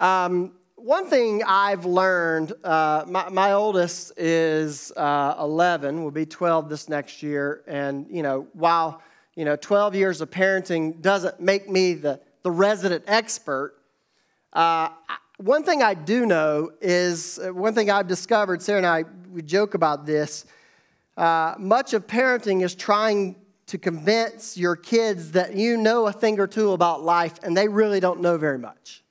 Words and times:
Um, 0.00 0.52
one 0.76 1.06
thing 1.08 1.42
I've 1.46 1.84
learned, 1.84 2.54
uh, 2.64 3.04
my, 3.06 3.28
my, 3.28 3.52
oldest 3.52 4.12
is 4.16 4.92
uh, 4.96 5.34
11, 5.38 6.02
will 6.02 6.10
be 6.10 6.24
12 6.24 6.70
this 6.70 6.88
next 6.88 7.22
year. 7.22 7.62
And, 7.66 8.06
you 8.10 8.22
know, 8.22 8.46
while, 8.54 9.02
you 9.36 9.44
know, 9.44 9.56
12 9.56 9.94
years 9.94 10.22
of 10.22 10.30
parenting 10.30 11.02
doesn't 11.02 11.38
make 11.38 11.68
me 11.68 11.92
the, 11.92 12.18
the 12.42 12.50
resident 12.50 13.04
expert, 13.06 13.74
uh, 14.54 14.88
one 15.36 15.64
thing 15.64 15.82
I 15.82 15.92
do 15.92 16.24
know 16.24 16.70
is 16.80 17.38
uh, 17.38 17.52
one 17.52 17.74
thing 17.74 17.90
I've 17.90 18.08
discovered, 18.08 18.62
Sarah 18.62 18.78
and 18.78 18.86
I, 18.86 19.04
we 19.30 19.42
joke 19.42 19.74
about 19.74 20.06
this. 20.06 20.46
Uh, 21.14 21.56
much 21.58 21.92
of 21.92 22.06
parenting 22.06 22.62
is 22.62 22.74
trying 22.74 23.36
to 23.66 23.76
convince 23.76 24.56
your 24.56 24.76
kids 24.76 25.32
that 25.32 25.54
you 25.54 25.76
know 25.76 26.06
a 26.06 26.12
thing 26.12 26.40
or 26.40 26.46
two 26.46 26.72
about 26.72 27.02
life 27.02 27.34
and 27.42 27.54
they 27.54 27.68
really 27.68 28.00
don't 28.00 28.20
know 28.20 28.38
very 28.38 28.58
much. 28.58 29.04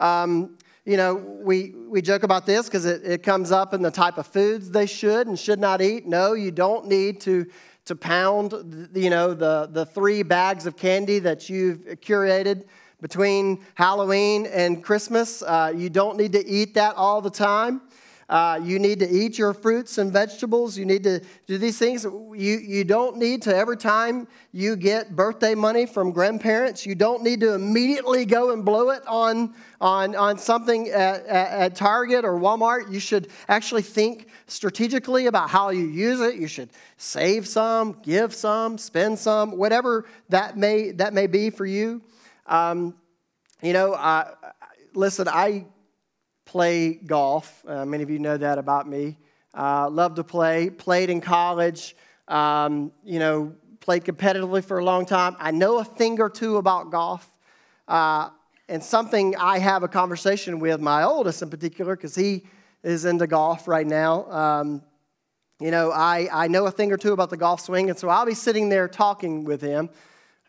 Um, 0.00 0.56
you 0.84 0.96
know, 0.96 1.14
we, 1.14 1.74
we 1.88 2.00
joke 2.02 2.22
about 2.22 2.46
this 2.46 2.66
because 2.66 2.86
it, 2.86 3.04
it 3.04 3.22
comes 3.22 3.52
up 3.52 3.74
in 3.74 3.82
the 3.82 3.90
type 3.90 4.18
of 4.18 4.26
foods 4.26 4.70
they 4.70 4.86
should 4.86 5.26
and 5.26 5.38
should 5.38 5.60
not 5.60 5.82
eat. 5.82 6.06
No, 6.06 6.32
you 6.32 6.50
don't 6.50 6.86
need 6.86 7.20
to, 7.22 7.46
to 7.84 7.94
pound, 7.94 8.88
you 8.94 9.10
know, 9.10 9.34
the, 9.34 9.68
the 9.70 9.86
three 9.86 10.22
bags 10.22 10.66
of 10.66 10.76
candy 10.76 11.18
that 11.20 11.48
you've 11.48 11.80
curated 12.00 12.64
between 13.00 13.64
Halloween 13.74 14.46
and 14.46 14.82
Christmas. 14.82 15.42
Uh, 15.42 15.72
you 15.76 15.90
don't 15.90 16.16
need 16.16 16.32
to 16.32 16.46
eat 16.46 16.74
that 16.74 16.96
all 16.96 17.20
the 17.20 17.30
time. 17.30 17.82
Uh, 18.30 18.60
you 18.62 18.78
need 18.78 19.00
to 19.00 19.10
eat 19.10 19.36
your 19.36 19.52
fruits 19.52 19.98
and 19.98 20.12
vegetables. 20.12 20.78
You 20.78 20.84
need 20.84 21.02
to 21.02 21.20
do 21.48 21.58
these 21.58 21.78
things. 21.78 22.04
You, 22.04 22.30
you 22.32 22.84
don't 22.84 23.16
need 23.16 23.42
to, 23.42 23.54
every 23.54 23.76
time 23.76 24.28
you 24.52 24.76
get 24.76 25.16
birthday 25.16 25.56
money 25.56 25.84
from 25.84 26.12
grandparents, 26.12 26.86
you 26.86 26.94
don't 26.94 27.24
need 27.24 27.40
to 27.40 27.54
immediately 27.54 28.24
go 28.24 28.52
and 28.52 28.64
blow 28.64 28.90
it 28.90 29.02
on, 29.08 29.52
on, 29.80 30.14
on 30.14 30.38
something 30.38 30.88
at, 30.90 31.26
at, 31.26 31.50
at 31.50 31.74
Target 31.74 32.24
or 32.24 32.34
Walmart. 32.34 32.92
You 32.92 33.00
should 33.00 33.26
actually 33.48 33.82
think 33.82 34.28
strategically 34.46 35.26
about 35.26 35.50
how 35.50 35.70
you 35.70 35.86
use 35.86 36.20
it. 36.20 36.36
You 36.36 36.46
should 36.46 36.70
save 36.98 37.48
some, 37.48 37.98
give 38.00 38.32
some, 38.32 38.78
spend 38.78 39.18
some, 39.18 39.56
whatever 39.56 40.06
that 40.28 40.56
may, 40.56 40.92
that 40.92 41.14
may 41.14 41.26
be 41.26 41.50
for 41.50 41.66
you. 41.66 42.00
Um, 42.46 42.94
you 43.60 43.72
know, 43.72 43.94
uh, 43.94 44.34
listen, 44.94 45.26
I 45.26 45.66
play 46.50 46.94
golf. 46.94 47.64
Uh, 47.64 47.84
many 47.84 48.02
of 48.02 48.10
you 48.10 48.18
know 48.18 48.36
that 48.36 48.58
about 48.58 48.88
me. 48.88 49.16
Uh, 49.56 49.88
love 49.88 50.16
to 50.16 50.24
play. 50.24 50.68
Played 50.68 51.08
in 51.08 51.20
college. 51.20 51.94
Um, 52.26 52.90
you 53.04 53.20
know, 53.20 53.54
played 53.78 54.04
competitively 54.04 54.64
for 54.64 54.80
a 54.80 54.84
long 54.84 55.06
time. 55.06 55.36
I 55.38 55.52
know 55.52 55.78
a 55.78 55.84
thing 55.84 56.20
or 56.20 56.28
two 56.28 56.56
about 56.56 56.90
golf. 56.90 57.32
Uh, 57.86 58.30
and 58.68 58.82
something 58.82 59.36
I 59.36 59.60
have 59.60 59.84
a 59.84 59.88
conversation 59.88 60.58
with 60.58 60.80
my 60.80 61.04
oldest 61.04 61.40
in 61.40 61.50
particular, 61.50 61.94
because 61.94 62.16
he 62.16 62.42
is 62.82 63.04
into 63.04 63.28
golf 63.28 63.68
right 63.68 63.86
now. 63.86 64.28
Um, 64.28 64.82
you 65.60 65.70
know, 65.70 65.92
I, 65.92 66.28
I 66.32 66.48
know 66.48 66.66
a 66.66 66.72
thing 66.72 66.90
or 66.90 66.96
two 66.96 67.12
about 67.12 67.30
the 67.30 67.36
golf 67.36 67.60
swing, 67.60 67.90
and 67.90 67.98
so 67.98 68.08
I'll 68.08 68.26
be 68.26 68.34
sitting 68.34 68.68
there 68.68 68.88
talking 68.88 69.44
with 69.44 69.60
him 69.60 69.88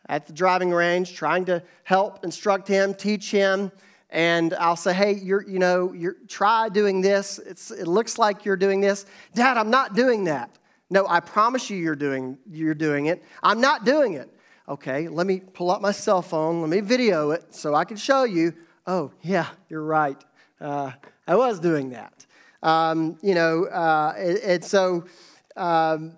at 0.10 0.26
the 0.26 0.34
driving 0.34 0.72
range, 0.72 1.14
trying 1.14 1.46
to 1.46 1.62
help 1.84 2.24
instruct 2.24 2.68
him, 2.68 2.96
teach 2.96 3.30
him 3.30 3.72
and 4.12 4.54
I'll 4.56 4.76
say, 4.76 4.94
hey, 4.94 5.14
you're, 5.14 5.48
you 5.48 5.58
know, 5.58 5.94
you're, 5.94 6.18
try 6.28 6.68
doing 6.70 7.02
this. 7.02 7.40
It's, 7.40 7.72
it 7.72 7.88
looks 7.88 8.18
like 8.18 8.44
you're 8.44 8.58
doing 8.58 8.82
this. 8.82 9.06
Dad, 9.34 9.58
I'm 9.58 9.70
not 9.70 9.96
doing 9.96 10.26
that. 10.26 10.58
No, 10.90 11.08
I 11.08 11.22
promise 11.22 11.70
you 11.70 11.78
you're 11.78 11.96
doing, 11.96 12.38
you're 12.50 12.74
doing 12.74 13.06
it. 13.06 13.24
I'm 13.42 13.62
not 13.62 13.86
doing 13.86 14.14
it. 14.14 14.30
Okay, 14.68 15.08
let 15.08 15.26
me 15.26 15.40
pull 15.40 15.72
up 15.72 15.82
my 15.82 15.94
cell 15.94 16.22
phone. 16.22 16.62
Let 16.62 16.70
me 16.70 16.82
video 16.82 17.32
it 17.32 17.56
so 17.56 17.74
I 17.74 17.86
can 17.86 17.98
show 17.98 18.26
you. 18.26 18.54
Oh, 18.86 19.12
yeah, 19.22 19.48
you're 19.70 19.84
right. 19.84 20.22
Uh, 20.60 20.92
I 21.28 21.36
was 21.36 21.60
doing 21.60 21.92
that. 21.92 22.26
Um, 22.62 23.18
you 23.22 23.34
know, 23.34 23.66
uh, 23.66 24.14
and 24.18 24.64
so, 24.64 25.06
um, 25.56 26.18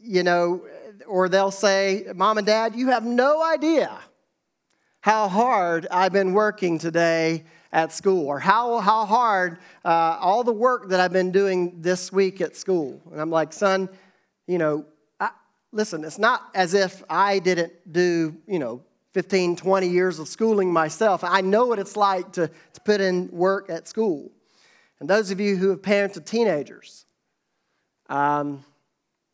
you 0.00 0.22
know, 0.22 0.62
or 1.06 1.28
they'll 1.28 1.50
say, 1.52 2.06
Mom 2.14 2.38
and 2.38 2.46
Dad, 2.46 2.74
you 2.74 2.88
have 2.88 3.04
no 3.04 3.42
idea 3.42 3.98
how 5.00 5.28
hard 5.28 5.86
I've 5.90 6.12
been 6.12 6.32
working 6.32 6.78
today 6.78 7.44
at 7.72 7.92
school, 7.92 8.26
or 8.26 8.38
how, 8.38 8.78
how 8.78 9.04
hard 9.04 9.58
uh, 9.84 10.18
all 10.20 10.42
the 10.42 10.52
work 10.52 10.88
that 10.88 11.00
I've 11.00 11.12
been 11.12 11.30
doing 11.30 11.82
this 11.82 12.10
week 12.10 12.40
at 12.40 12.56
school. 12.56 13.00
And 13.12 13.20
I'm 13.20 13.30
like, 13.30 13.52
son, 13.52 13.90
you 14.46 14.56
know, 14.56 14.86
I, 15.20 15.30
listen, 15.70 16.02
it's 16.04 16.18
not 16.18 16.48
as 16.54 16.72
if 16.72 17.02
I 17.10 17.38
didn't 17.40 17.72
do, 17.92 18.34
you 18.46 18.58
know, 18.58 18.82
15, 19.12 19.56
20 19.56 19.88
years 19.88 20.18
of 20.18 20.28
schooling 20.28 20.72
myself. 20.72 21.22
I 21.24 21.40
know 21.42 21.66
what 21.66 21.78
it's 21.78 21.96
like 21.96 22.32
to, 22.32 22.48
to 22.48 22.80
put 22.80 23.00
in 23.00 23.28
work 23.30 23.68
at 23.68 23.86
school. 23.86 24.30
And 25.00 25.08
those 25.08 25.30
of 25.30 25.38
you 25.38 25.56
who 25.56 25.70
have 25.70 25.82
parented 25.82 26.24
teenagers, 26.24 27.04
um, 28.08 28.64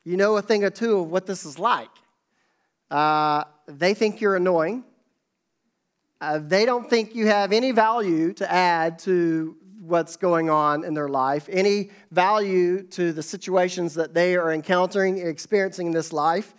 you 0.04 0.16
know 0.16 0.36
a 0.36 0.42
thing 0.42 0.64
or 0.64 0.70
two 0.70 0.98
of 0.98 1.10
what 1.10 1.26
this 1.26 1.44
is 1.46 1.58
like. 1.58 1.90
Uh, 2.90 3.44
they 3.66 3.94
think 3.94 4.20
you're 4.20 4.36
annoying. 4.36 4.84
Uh, 6.24 6.38
they 6.38 6.64
don't 6.64 6.88
think 6.88 7.14
you 7.14 7.26
have 7.26 7.52
any 7.52 7.70
value 7.70 8.32
to 8.32 8.50
add 8.50 8.98
to 8.98 9.54
what's 9.80 10.16
going 10.16 10.48
on 10.48 10.82
in 10.82 10.94
their 10.94 11.10
life, 11.10 11.50
any 11.52 11.90
value 12.12 12.82
to 12.82 13.12
the 13.12 13.22
situations 13.22 13.92
that 13.92 14.14
they 14.14 14.34
are 14.34 14.50
encountering, 14.50 15.18
experiencing 15.18 15.88
in 15.88 15.92
this 15.92 16.14
life. 16.14 16.54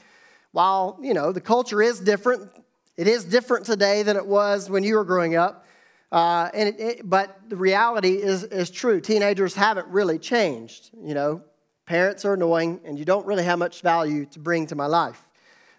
While, 0.52 1.00
you 1.02 1.16
know, 1.16 1.32
the 1.32 1.42
culture 1.42 1.82
is 1.82 2.00
different, 2.00 2.48
it 2.96 3.08
is 3.08 3.26
different 3.26 3.66
today 3.66 4.04
than 4.04 4.18
it 4.18 4.28
was 4.28 4.70
when 4.70 4.84
you 4.84 4.98
were 4.98 5.04
growing 5.04 5.36
up. 5.36 5.66
Uh, 6.12 6.52
and 6.54 6.70
it, 6.70 6.80
it, 6.80 7.10
but 7.10 7.40
the 7.50 7.58
reality 7.58 8.22
is, 8.22 8.44
is 8.44 8.70
true. 8.70 9.02
Teenagers 9.02 9.56
haven't 9.56 9.88
really 9.88 10.20
changed. 10.20 10.92
You 11.04 11.16
know, 11.16 11.42
parents 11.88 12.24
are 12.24 12.36
annoying, 12.36 12.82
and 12.86 13.00
you 13.00 13.06
don't 13.06 13.26
really 13.26 13.44
have 13.44 13.58
much 13.58 13.82
value 13.82 14.28
to 14.28 14.38
bring 14.38 14.68
to 14.68 14.76
my 14.76 14.86
life. 14.86 15.28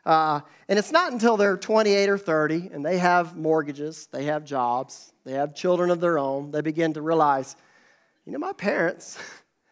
Uh, 0.06 0.40
and 0.68 0.78
it's 0.78 0.92
not 0.92 1.12
until 1.12 1.36
they're 1.36 1.56
28 1.56 2.08
or 2.08 2.16
30 2.16 2.70
and 2.72 2.86
they 2.86 2.96
have 2.96 3.36
mortgages, 3.36 4.06
they 4.12 4.26
have 4.26 4.44
jobs, 4.44 5.12
they 5.24 5.32
have 5.32 5.52
children 5.52 5.90
of 5.90 6.00
their 6.00 6.16
own, 6.16 6.52
they 6.52 6.60
begin 6.60 6.92
to 6.92 7.02
realize, 7.02 7.56
you 8.24 8.30
know, 8.30 8.38
my 8.38 8.52
parents, 8.52 9.18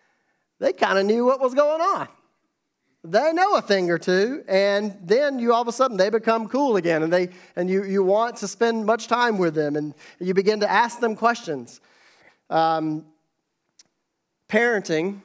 they 0.59 0.73
kind 0.73 0.99
of 0.99 1.07
knew 1.07 1.25
what 1.25 1.41
was 1.41 1.55
going 1.55 1.81
on. 1.81 2.09
They 3.05 3.33
know 3.33 3.55
a 3.55 3.63
thing 3.63 3.91
or 3.91 3.99
two, 3.99 4.43
and 4.49 4.99
then 5.05 5.39
you 5.39 5.53
all 5.53 5.63
of 5.63 5.69
a 5.69 5.73
sudden 5.73 5.97
they 5.97 6.11
become 6.11 6.49
cool 6.49 6.77
again, 6.77 7.05
and, 7.05 7.13
they, 7.13 7.29
and 7.55 7.71
you, 7.71 7.85
you 7.85 8.03
want 8.03 8.37
to 8.39 8.49
spend 8.49 8.87
much 8.87 9.07
time 9.07 9.39
with 9.39 9.55
them, 9.55 9.77
and 9.77 9.95
you 10.19 10.35
begin 10.35 10.59
to 10.61 10.71
ask 10.71 10.99
them 10.99 11.15
questions. 11.15 11.81
Um, 12.51 13.07
parenting 14.49 15.21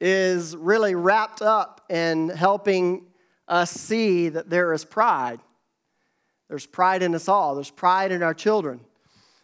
is 0.00 0.56
really 0.56 0.94
wrapped 0.94 1.42
up 1.42 1.82
in 1.90 2.30
helping 2.30 3.06
us 3.48 3.70
see 3.70 4.28
that 4.28 4.50
there 4.50 4.72
is 4.72 4.84
pride. 4.84 5.40
There's 6.48 6.66
pride 6.66 7.02
in 7.02 7.14
us 7.14 7.28
all, 7.28 7.54
there's 7.54 7.70
pride 7.70 8.12
in 8.12 8.22
our 8.22 8.34
children. 8.34 8.80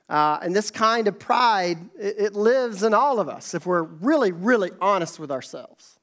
Uh, 0.08 0.40
and 0.42 0.54
this 0.54 0.72
kind 0.72 1.06
of 1.06 1.20
pride, 1.20 1.78
it, 1.96 2.16
it, 2.18 2.34
lives 2.34 2.82
in 2.82 2.92
all 2.92 3.20
of 3.20 3.28
us 3.28 3.54
if 3.54 3.64
we're 3.64 3.84
really, 3.84 4.32
really 4.32 4.72
honest 4.80 5.20
with 5.20 5.30
ourselves. 5.30 6.00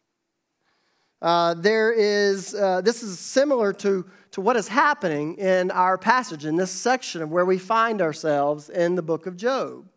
Uh, 1.22 1.53
there 1.56 1.91
is, 1.91 2.56
uh, 2.56 2.80
this 2.80 3.03
is 3.03 3.19
similar 3.19 3.74
to, 3.74 4.06
to 4.31 4.40
what 4.40 4.56
is 4.56 4.69
happening 4.69 5.36
in 5.38 5.72
our 5.72 5.97
passage, 5.97 6.46
in 6.46 6.56
this 6.56 6.72
section 6.72 7.22
of 7.22 7.31
where 7.31 7.44
we 7.44 7.57
find 7.57 8.02
ourselves 8.02 8.69
in 8.69 8.96
the 8.96 9.02
book 9.02 9.25
of 9.25 9.36
Job. 9.36 9.90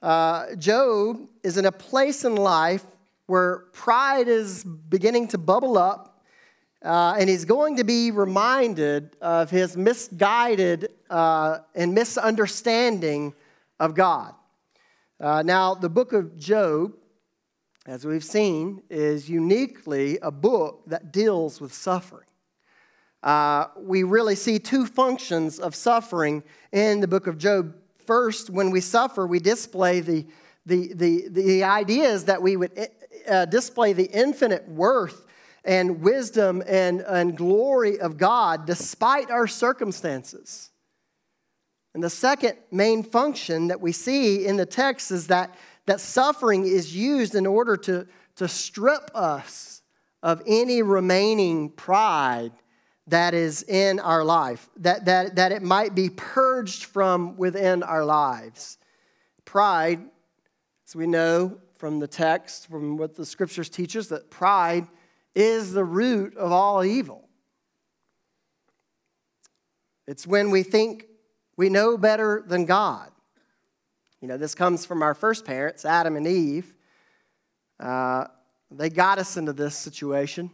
Uh, 0.00 0.54
Job 0.56 1.28
is 1.42 1.58
in 1.58 1.66
a 1.66 1.72
place 1.72 2.24
in 2.24 2.36
life 2.36 2.84
where 3.26 3.64
pride 3.72 4.26
is 4.26 4.64
beginning 4.64 5.28
to 5.28 5.38
bubble 5.38 5.76
up 5.76 6.11
uh, 6.84 7.14
and 7.18 7.28
he's 7.28 7.44
going 7.44 7.76
to 7.76 7.84
be 7.84 8.10
reminded 8.10 9.16
of 9.20 9.50
his 9.50 9.76
misguided 9.76 10.88
uh, 11.10 11.58
and 11.74 11.94
misunderstanding 11.94 13.34
of 13.78 13.94
God. 13.94 14.34
Uh, 15.20 15.42
now, 15.42 15.74
the 15.74 15.88
book 15.88 16.12
of 16.12 16.36
Job, 16.36 16.94
as 17.86 18.04
we've 18.04 18.24
seen, 18.24 18.82
is 18.90 19.30
uniquely 19.30 20.18
a 20.22 20.30
book 20.30 20.82
that 20.88 21.12
deals 21.12 21.60
with 21.60 21.72
suffering. 21.72 22.26
Uh, 23.22 23.66
we 23.76 24.02
really 24.02 24.34
see 24.34 24.58
two 24.58 24.84
functions 24.84 25.60
of 25.60 25.76
suffering 25.76 26.42
in 26.72 27.00
the 27.00 27.06
book 27.06 27.28
of 27.28 27.38
Job. 27.38 27.76
First, 28.04 28.50
when 28.50 28.72
we 28.72 28.80
suffer, 28.80 29.28
we 29.28 29.38
display 29.38 30.00
the, 30.00 30.26
the, 30.66 30.92
the, 30.94 31.28
the 31.28 31.62
ideas 31.62 32.24
that 32.24 32.42
we 32.42 32.56
would 32.56 32.88
uh, 33.28 33.44
display 33.44 33.92
the 33.92 34.10
infinite 34.10 34.68
worth 34.68 35.24
and 35.64 36.02
wisdom 36.02 36.62
and, 36.66 37.00
and 37.02 37.36
glory 37.36 38.00
of 38.00 38.16
God 38.16 38.66
despite 38.66 39.30
our 39.30 39.46
circumstances. 39.46 40.70
And 41.94 42.02
the 42.02 42.10
second 42.10 42.56
main 42.70 43.02
function 43.02 43.68
that 43.68 43.80
we 43.80 43.92
see 43.92 44.46
in 44.46 44.56
the 44.56 44.66
text 44.66 45.10
is 45.10 45.26
that, 45.26 45.54
that 45.86 46.00
suffering 46.00 46.64
is 46.64 46.96
used 46.96 47.34
in 47.34 47.46
order 47.46 47.76
to, 47.78 48.06
to 48.36 48.48
strip 48.48 49.10
us 49.14 49.82
of 50.22 50.42
any 50.46 50.82
remaining 50.82 51.68
pride 51.70 52.52
that 53.08 53.34
is 53.34 53.62
in 53.64 53.98
our 53.98 54.24
life, 54.24 54.70
that, 54.76 55.04
that, 55.04 55.36
that 55.36 55.52
it 55.52 55.62
might 55.62 55.94
be 55.94 56.08
purged 56.08 56.84
from 56.84 57.36
within 57.36 57.82
our 57.82 58.04
lives. 58.04 58.78
Pride, 59.44 60.00
as 60.86 60.94
we 60.94 61.06
know 61.06 61.58
from 61.76 61.98
the 61.98 62.06
text, 62.06 62.68
from 62.68 62.96
what 62.96 63.16
the 63.16 63.26
scriptures 63.26 63.68
teach 63.68 63.96
us, 63.96 64.06
that 64.06 64.30
pride 64.30 64.86
is 65.34 65.72
the 65.72 65.84
root 65.84 66.36
of 66.36 66.52
all 66.52 66.84
evil. 66.84 67.28
It's 70.06 70.26
when 70.26 70.50
we 70.50 70.62
think 70.62 71.06
we 71.56 71.68
know 71.68 71.96
better 71.96 72.42
than 72.46 72.66
God. 72.66 73.10
You 74.20 74.28
know, 74.28 74.36
this 74.36 74.54
comes 74.54 74.86
from 74.86 75.02
our 75.02 75.14
first 75.14 75.44
parents, 75.44 75.84
Adam 75.84 76.16
and 76.16 76.26
Eve. 76.26 76.74
Uh, 77.80 78.26
they 78.70 78.88
got 78.88 79.18
us 79.18 79.36
into 79.36 79.52
this 79.52 79.76
situation. 79.76 80.50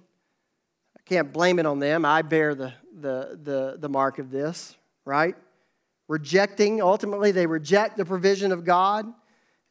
I 0.97 1.01
can't 1.05 1.33
blame 1.33 1.59
it 1.59 1.67
on 1.67 1.79
them. 1.79 2.05
I 2.05 2.23
bear 2.23 2.55
the, 2.55 2.73
the, 2.99 3.39
the, 3.43 3.77
the 3.79 3.89
mark 3.89 4.19
of 4.19 4.31
this, 4.31 4.77
right? 5.05 5.35
Rejecting, 6.09 6.81
ultimately, 6.81 7.31
they 7.33 7.47
reject 7.47 7.97
the 7.97 8.05
provision 8.05 8.53
of 8.53 8.65
God, 8.65 9.07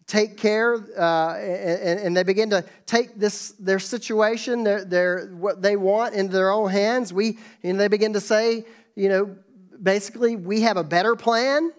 take 0.07 0.37
care, 0.37 0.75
uh, 0.97 1.35
and, 1.35 1.99
and, 1.99 2.17
they 2.17 2.23
begin 2.23 2.49
to 2.49 2.63
take 2.85 3.19
this 3.19 3.49
their 3.59 3.77
situation, 3.77 4.63
their, 4.63 4.85
their, 4.85 5.27
what 5.27 5.61
they 5.61 5.75
want, 5.75 6.15
into 6.15 6.31
their 6.31 6.49
own 6.49 6.69
hands. 6.69 7.11
We, 7.11 7.37
and 7.61 7.77
they 7.77 7.89
begin 7.89 8.13
to 8.13 8.21
say, 8.21 8.65
you 8.95 9.09
know, 9.09 9.35
basically, 9.83 10.37
we 10.37 10.61
have 10.61 10.77
a 10.77 10.83
better 10.83 11.17
plan. 11.17 11.73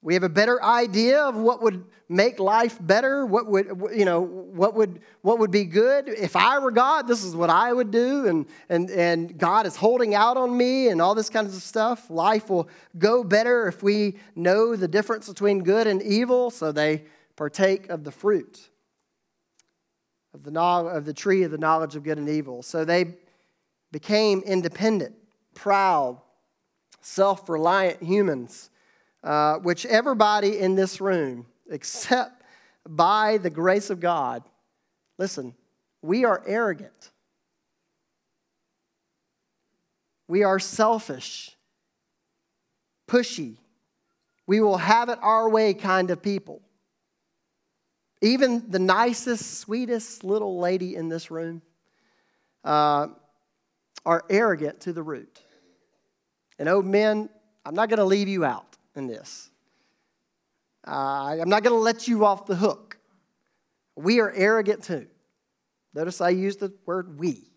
We 0.00 0.14
have 0.14 0.22
a 0.22 0.30
better 0.30 0.60
idea 0.62 1.22
of 1.22 1.36
what 1.36 1.62
would 1.62 1.84
make 2.08 2.40
life 2.40 2.76
better, 2.80 3.24
what 3.24 3.46
would, 3.46 3.66
you 3.94 4.04
know, 4.04 4.20
what 4.20 4.74
would, 4.74 5.00
what 5.20 5.38
would 5.38 5.50
be 5.50 5.64
good. 5.64 6.08
If 6.08 6.34
I 6.34 6.58
were 6.58 6.72
God, 6.72 7.06
this 7.06 7.22
is 7.22 7.36
what 7.36 7.50
I 7.50 7.72
would 7.72 7.90
do, 7.90 8.26
and, 8.26 8.46
and, 8.68 8.90
and 8.90 9.38
God 9.38 9.66
is 9.66 9.76
holding 9.76 10.14
out 10.14 10.36
on 10.36 10.56
me 10.56 10.88
and 10.88 11.00
all 11.00 11.14
this 11.14 11.30
kind 11.30 11.46
of 11.46 11.52
stuff. 11.54 12.10
Life 12.10 12.50
will 12.50 12.68
go 12.98 13.22
better 13.22 13.68
if 13.68 13.82
we 13.82 14.16
know 14.34 14.74
the 14.74 14.88
difference 14.88 15.28
between 15.28 15.62
good 15.62 15.86
and 15.86 16.02
evil, 16.02 16.50
so 16.50 16.72
they 16.72 17.04
partake 17.42 17.88
of 17.88 18.04
the 18.04 18.12
fruit 18.12 18.70
of 20.32 20.44
the, 20.44 20.60
of 20.60 21.04
the 21.04 21.12
tree 21.12 21.42
of 21.42 21.50
the 21.50 21.58
knowledge 21.58 21.96
of 21.96 22.04
good 22.04 22.16
and 22.16 22.28
evil. 22.28 22.62
So 22.62 22.84
they 22.84 23.16
became 23.90 24.42
independent, 24.46 25.16
proud, 25.52 26.20
self 27.00 27.48
reliant 27.48 28.00
humans, 28.00 28.70
uh, 29.24 29.56
which 29.56 29.84
everybody 29.86 30.60
in 30.60 30.76
this 30.76 31.00
room, 31.00 31.46
except 31.68 32.44
by 32.88 33.38
the 33.38 33.50
grace 33.50 33.90
of 33.90 33.98
God, 33.98 34.44
listen, 35.18 35.52
we 36.00 36.24
are 36.24 36.44
arrogant. 36.46 37.10
We 40.28 40.44
are 40.44 40.60
selfish, 40.60 41.56
pushy. 43.08 43.56
We 44.46 44.60
will 44.60 44.78
have 44.78 45.08
it 45.08 45.18
our 45.20 45.50
way 45.50 45.74
kind 45.74 46.12
of 46.12 46.22
people. 46.22 46.62
Even 48.22 48.70
the 48.70 48.78
nicest, 48.78 49.58
sweetest 49.58 50.22
little 50.22 50.60
lady 50.60 50.94
in 50.94 51.08
this 51.08 51.30
room 51.30 51.60
uh, 52.64 53.08
are 54.06 54.24
arrogant 54.30 54.80
to 54.82 54.92
the 54.92 55.02
root. 55.02 55.40
And 56.58 56.68
oh, 56.68 56.82
men, 56.82 57.28
I'm 57.66 57.74
not 57.74 57.88
going 57.88 57.98
to 57.98 58.04
leave 58.04 58.28
you 58.28 58.44
out 58.44 58.76
in 58.94 59.08
this. 59.08 59.50
Uh, 60.86 61.36
I'm 61.40 61.48
not 61.48 61.64
going 61.64 61.74
to 61.74 61.80
let 61.80 62.06
you 62.06 62.24
off 62.24 62.46
the 62.46 62.54
hook. 62.54 62.96
We 63.96 64.20
are 64.20 64.32
arrogant 64.32 64.84
too. 64.84 65.08
Notice 65.92 66.20
I 66.20 66.30
use 66.30 66.56
the 66.56 66.72
word 66.86 67.18
we. 67.18 67.50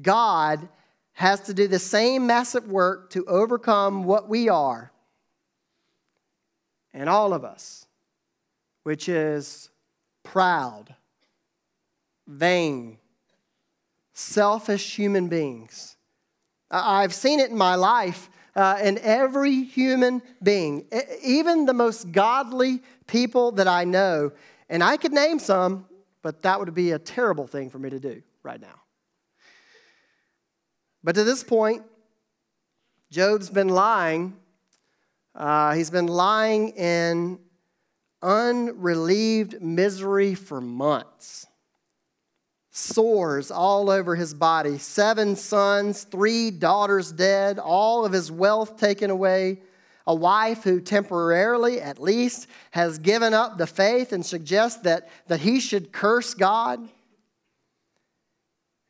God 0.00 0.66
has 1.12 1.42
to 1.42 1.54
do 1.54 1.68
the 1.68 1.78
same 1.78 2.26
massive 2.26 2.68
work 2.68 3.10
to 3.10 3.26
overcome 3.26 4.04
what 4.04 4.30
we 4.30 4.48
are, 4.48 4.90
and 6.94 7.08
all 7.08 7.34
of 7.34 7.44
us, 7.44 7.86
which 8.82 9.08
is 9.08 9.70
proud, 10.22 10.94
vain, 12.26 12.98
selfish 14.12 14.96
human 14.96 15.28
beings 15.28 15.96
I've 16.72 17.12
seen 17.12 17.38
it 17.38 17.50
in 17.50 17.56
my 17.56 17.74
life 17.74 18.30
uh, 18.56 18.78
in 18.82 18.98
every 18.98 19.62
human 19.62 20.22
being, 20.42 20.86
even 21.22 21.66
the 21.66 21.74
most 21.74 22.10
godly 22.12 22.82
people 23.06 23.52
that 23.52 23.68
I 23.68 23.84
know. 23.84 24.32
And 24.68 24.82
I 24.82 24.96
could 24.96 25.12
name 25.12 25.38
some, 25.38 25.86
but 26.22 26.42
that 26.42 26.58
would 26.58 26.72
be 26.74 26.92
a 26.92 26.98
terrible 26.98 27.46
thing 27.46 27.68
for 27.68 27.78
me 27.78 27.90
to 27.90 28.00
do 28.00 28.22
right 28.42 28.60
now. 28.60 28.80
But 31.04 31.14
to 31.16 31.24
this 31.24 31.44
point, 31.44 31.82
Job's 33.10 33.50
been 33.50 33.68
lying. 33.68 34.36
Uh, 35.34 35.74
he's 35.74 35.90
been 35.90 36.06
lying 36.06 36.70
in 36.70 37.38
unrelieved 38.22 39.60
misery 39.60 40.34
for 40.34 40.60
months 40.60 41.46
sores 42.74 43.50
all 43.50 43.90
over 43.90 44.16
his 44.16 44.32
body, 44.32 44.78
seven 44.78 45.36
sons, 45.36 46.04
three 46.04 46.50
daughters 46.50 47.12
dead, 47.12 47.58
all 47.58 48.04
of 48.04 48.12
his 48.12 48.32
wealth 48.32 48.78
taken 48.78 49.10
away, 49.10 49.60
a 50.06 50.14
wife 50.14 50.64
who 50.64 50.80
temporarily, 50.80 51.80
at 51.80 52.00
least, 52.00 52.48
has 52.70 52.98
given 52.98 53.34
up 53.34 53.58
the 53.58 53.66
faith 53.66 54.12
and 54.12 54.24
suggests 54.24 54.82
that, 54.82 55.08
that 55.28 55.40
he 55.40 55.60
should 55.60 55.92
curse 55.92 56.32
God. 56.32 56.80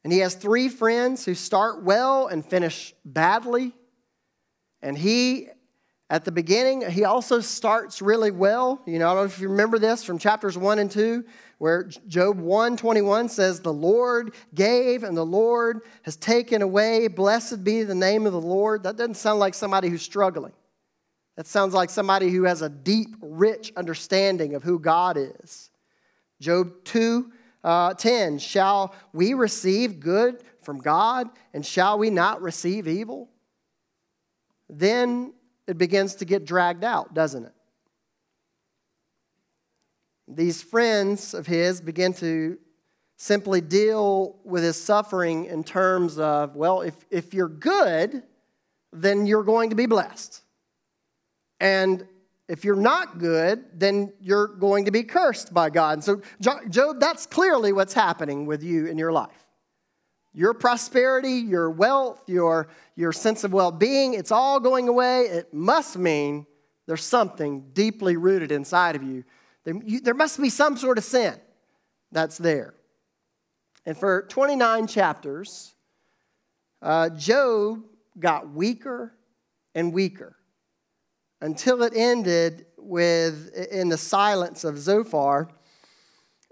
And 0.04 0.12
he 0.12 0.20
has 0.20 0.36
three 0.36 0.68
friends 0.68 1.24
who 1.24 1.34
start 1.34 1.82
well 1.82 2.28
and 2.28 2.44
finish 2.44 2.94
badly. 3.04 3.72
And 4.80 4.96
he, 4.96 5.48
at 6.12 6.26
the 6.26 6.30
beginning, 6.30 6.90
he 6.90 7.04
also 7.04 7.40
starts 7.40 8.02
really 8.02 8.30
well. 8.30 8.82
You 8.84 8.98
know, 8.98 9.06
I 9.06 9.14
don't 9.14 9.22
know 9.22 9.24
if 9.24 9.40
you 9.40 9.48
remember 9.48 9.78
this 9.78 10.04
from 10.04 10.18
chapters 10.18 10.58
one 10.58 10.78
and 10.78 10.90
two 10.90 11.24
where 11.56 11.84
Job 12.06 12.38
121 12.38 13.30
says, 13.30 13.60
The 13.60 13.72
Lord 13.72 14.34
gave 14.54 15.04
and 15.04 15.16
the 15.16 15.24
Lord 15.24 15.80
has 16.02 16.16
taken 16.16 16.60
away. 16.60 17.08
Blessed 17.08 17.64
be 17.64 17.82
the 17.84 17.94
name 17.94 18.26
of 18.26 18.34
the 18.34 18.40
Lord. 18.42 18.82
That 18.82 18.98
doesn't 18.98 19.14
sound 19.14 19.40
like 19.40 19.54
somebody 19.54 19.88
who's 19.88 20.02
struggling. 20.02 20.52
That 21.38 21.46
sounds 21.46 21.72
like 21.72 21.88
somebody 21.88 22.28
who 22.28 22.42
has 22.42 22.60
a 22.60 22.68
deep, 22.68 23.16
rich 23.22 23.72
understanding 23.74 24.54
of 24.54 24.62
who 24.62 24.78
God 24.78 25.16
is. 25.16 25.70
Job 26.42 26.74
2 26.84 27.32
uh, 27.64 27.94
10 27.94 28.38
Shall 28.38 28.94
we 29.14 29.32
receive 29.32 29.98
good 29.98 30.42
from 30.60 30.76
God, 30.76 31.30
and 31.54 31.64
shall 31.64 31.98
we 31.98 32.10
not 32.10 32.42
receive 32.42 32.86
evil? 32.86 33.30
Then 34.68 35.32
it 35.66 35.78
begins 35.78 36.16
to 36.16 36.24
get 36.24 36.44
dragged 36.44 36.84
out, 36.84 37.14
doesn't 37.14 37.44
it? 37.44 37.52
These 40.28 40.62
friends 40.62 41.34
of 41.34 41.46
his 41.46 41.80
begin 41.80 42.12
to 42.14 42.58
simply 43.16 43.60
deal 43.60 44.36
with 44.44 44.62
his 44.62 44.82
suffering 44.82 45.44
in 45.44 45.62
terms 45.62 46.18
of, 46.18 46.56
well, 46.56 46.80
if, 46.80 46.94
if 47.10 47.34
you're 47.34 47.48
good, 47.48 48.22
then 48.92 49.26
you're 49.26 49.44
going 49.44 49.70
to 49.70 49.76
be 49.76 49.86
blessed. 49.86 50.42
And 51.60 52.06
if 52.48 52.64
you're 52.64 52.74
not 52.74 53.18
good, 53.18 53.64
then 53.78 54.12
you're 54.20 54.48
going 54.48 54.86
to 54.86 54.90
be 54.90 55.04
cursed 55.04 55.54
by 55.54 55.70
God. 55.70 55.92
And 55.94 56.04
so, 56.04 56.20
Job, 56.68 56.98
that's 56.98 57.26
clearly 57.26 57.72
what's 57.72 57.94
happening 57.94 58.46
with 58.46 58.62
you 58.62 58.86
in 58.86 58.98
your 58.98 59.12
life. 59.12 59.46
Your 60.34 60.54
prosperity, 60.54 61.34
your 61.34 61.70
wealth, 61.70 62.22
your, 62.26 62.68
your 62.96 63.12
sense 63.12 63.44
of 63.44 63.52
well 63.52 63.70
being, 63.70 64.14
it's 64.14 64.32
all 64.32 64.60
going 64.60 64.88
away. 64.88 65.22
It 65.22 65.52
must 65.52 65.98
mean 65.98 66.46
there's 66.86 67.04
something 67.04 67.70
deeply 67.72 68.16
rooted 68.16 68.50
inside 68.50 68.96
of 68.96 69.02
you 69.02 69.24
there, 69.64 69.74
you, 69.84 70.00
there 70.00 70.14
must 70.14 70.40
be 70.40 70.50
some 70.50 70.76
sort 70.76 70.98
of 70.98 71.04
sin 71.04 71.34
that's 72.10 72.38
there. 72.38 72.74
And 73.86 73.96
for 73.96 74.22
29 74.28 74.86
chapters, 74.86 75.74
uh, 76.80 77.10
Job 77.10 77.82
got 78.18 78.50
weaker 78.50 79.14
and 79.74 79.92
weaker 79.92 80.36
until 81.40 81.82
it 81.82 81.92
ended 81.96 82.66
with 82.76 83.52
in 83.70 83.88
the 83.88 83.98
silence 83.98 84.64
of 84.64 84.78
Zophar 84.78 85.48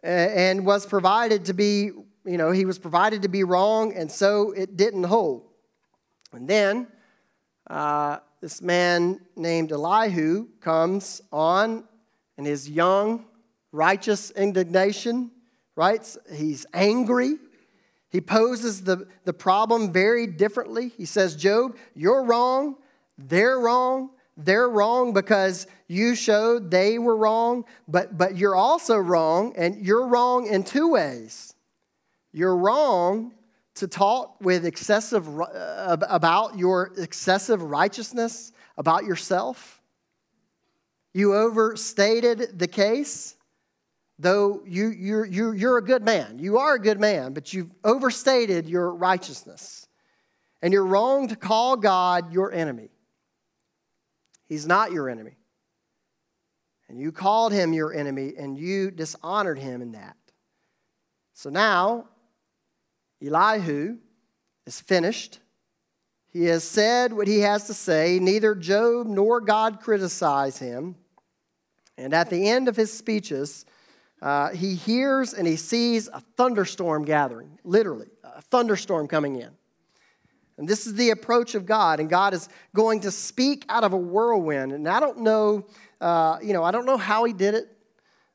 and 0.03 0.65
was 0.65 0.87
provided 0.87 1.45
to 1.47 1.53
be, 1.53 1.91
you 2.25 2.37
know, 2.37 2.51
he 2.51 2.65
was 2.65 2.79
provided 2.79 3.23
to 3.23 3.29
be 3.29 3.45
wrong, 3.45 3.95
and 3.95 4.11
so 4.11 4.53
it 4.53 4.77
didn't 4.77 5.05
hold. 5.05 5.43
And 6.33 6.49
then 6.49 6.87
uh, 7.69 8.19
this 8.41 8.63
man 8.63 9.21
named 9.37 9.73
Elihu 9.73 10.49
comes 10.61 11.23
on 11.33 11.85
and 12.37 12.47
his 12.47 12.69
young, 12.69 13.25
righteous 13.73 14.31
indignation, 14.31 15.31
right? 15.77 16.17
He's 16.35 16.67
angry. 16.73 17.37
He 18.11 18.21
poses 18.21 18.83
the, 18.83 19.07
the 19.25 19.33
problem 19.33 19.93
very 19.93 20.27
differently. 20.27 20.89
He 20.97 21.05
says, 21.05 21.37
Job, 21.37 21.77
you're 21.95 22.25
wrong. 22.25 22.77
They're 23.19 23.59
wrong. 23.59 24.11
They're 24.37 24.69
wrong 24.69 25.13
because 25.13 25.67
you 25.87 26.15
showed 26.15 26.71
they 26.71 26.99
were 26.99 27.17
wrong, 27.17 27.65
but, 27.87 28.17
but 28.17 28.37
you're 28.37 28.57
also 28.57 28.97
wrong, 28.97 29.53
and 29.57 29.85
you're 29.85 30.07
wrong 30.07 30.47
in 30.47 30.65
two 30.65 30.89
ways. 30.89 31.55
You're 32.33 32.57
wrong 32.57 33.33
to 33.75 33.89
talk 33.89 34.37
with 34.41 34.65
excessive 34.65 35.29
uh, 35.41 35.97
about 36.09 36.59
your 36.59 36.93
excessive 36.97 37.63
righteousness 37.63 38.53
about 38.77 39.05
yourself. 39.05 39.81
You 41.13 41.35
overstated 41.35 42.59
the 42.59 42.69
case, 42.69 43.35
though 44.19 44.63
you, 44.65 44.89
you're, 44.89 45.25
you're, 45.25 45.55
you're 45.55 45.79
a 45.79 45.85
good 45.85 46.05
man. 46.05 46.39
You 46.39 46.59
are 46.59 46.75
a 46.75 46.81
good 46.81 47.01
man, 47.01 47.33
but 47.33 47.53
you've 47.53 47.71
overstated 47.85 48.69
your 48.69 48.95
righteousness. 48.95 49.87
And 50.63 50.73
you're 50.73 50.85
wrong 50.85 51.29
to 51.29 51.37
call 51.37 51.77
God 51.77 52.33
your 52.33 52.53
enemy. 52.53 52.91
He's 54.47 54.67
not 54.67 54.93
your 54.93 55.09
enemy. 55.09 55.37
And 56.89 56.99
you 57.01 57.13
called 57.13 57.53
him 57.53 57.73
your 57.73 57.95
enemy, 57.95 58.35
and 58.37 58.59
you 58.59 58.91
dishonored 58.91 59.59
him 59.59 59.81
in 59.81 59.93
that. 59.93 60.17
So 61.35 61.49
now, 61.49 62.09
Elihu 63.25 63.99
is 64.67 64.81
finished. 64.81 65.41
He 66.33 66.45
has 66.45 66.65
said 66.65 67.13
what 67.13 67.27
he 67.27 67.41
has 67.41 67.67
to 67.67 67.75
say. 67.75 68.19
Neither 68.21 68.55
Job 68.55 69.07
nor 69.07 69.41
God 69.41 69.81
criticize 69.81 70.59
him. 70.59 70.95
And 71.99 72.15
at 72.15 72.31
the 72.31 72.49
end 72.49 72.69
of 72.69 72.77
his 72.77 72.93
speeches, 72.93 73.67
uh, 74.23 74.51
he 74.51 74.75
hears 74.75 75.35
and 75.35 75.47
he 75.47 75.57
sees 75.57 76.09
a 76.09 76.21
thunderstorm 76.37 77.05
gathering, 77.05 77.59
literally, 77.65 78.09
a 78.23 78.43
thunderstorm 78.43 79.09
coming 79.09 79.37
in. 79.37 79.51
And 80.57 80.69
this 80.69 80.87
is 80.87 80.95
the 80.95 81.11
approach 81.11 81.55
of 81.55 81.65
God, 81.65 82.01
and 82.01 82.11
God 82.11 82.35
is 82.35 82.51
going 82.75 83.01
to 83.01 83.11
speak 83.11 83.65
out 83.71 83.83
of 83.83 83.95
a 83.95 83.97
whirlwind. 83.97 84.73
And 84.73 84.87
I 84.87 85.01
don't 85.01 85.21
know, 85.21 85.67
uh, 86.03 86.37
you 86.43 86.53
know, 86.53 86.63
I 86.63 86.71
don't 86.71 86.85
know 86.85 86.99
how 86.99 87.25
he 87.25 87.33
did 87.33 87.55
it, 87.55 87.69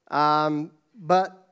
um, 0.10 0.72
but 0.96 1.45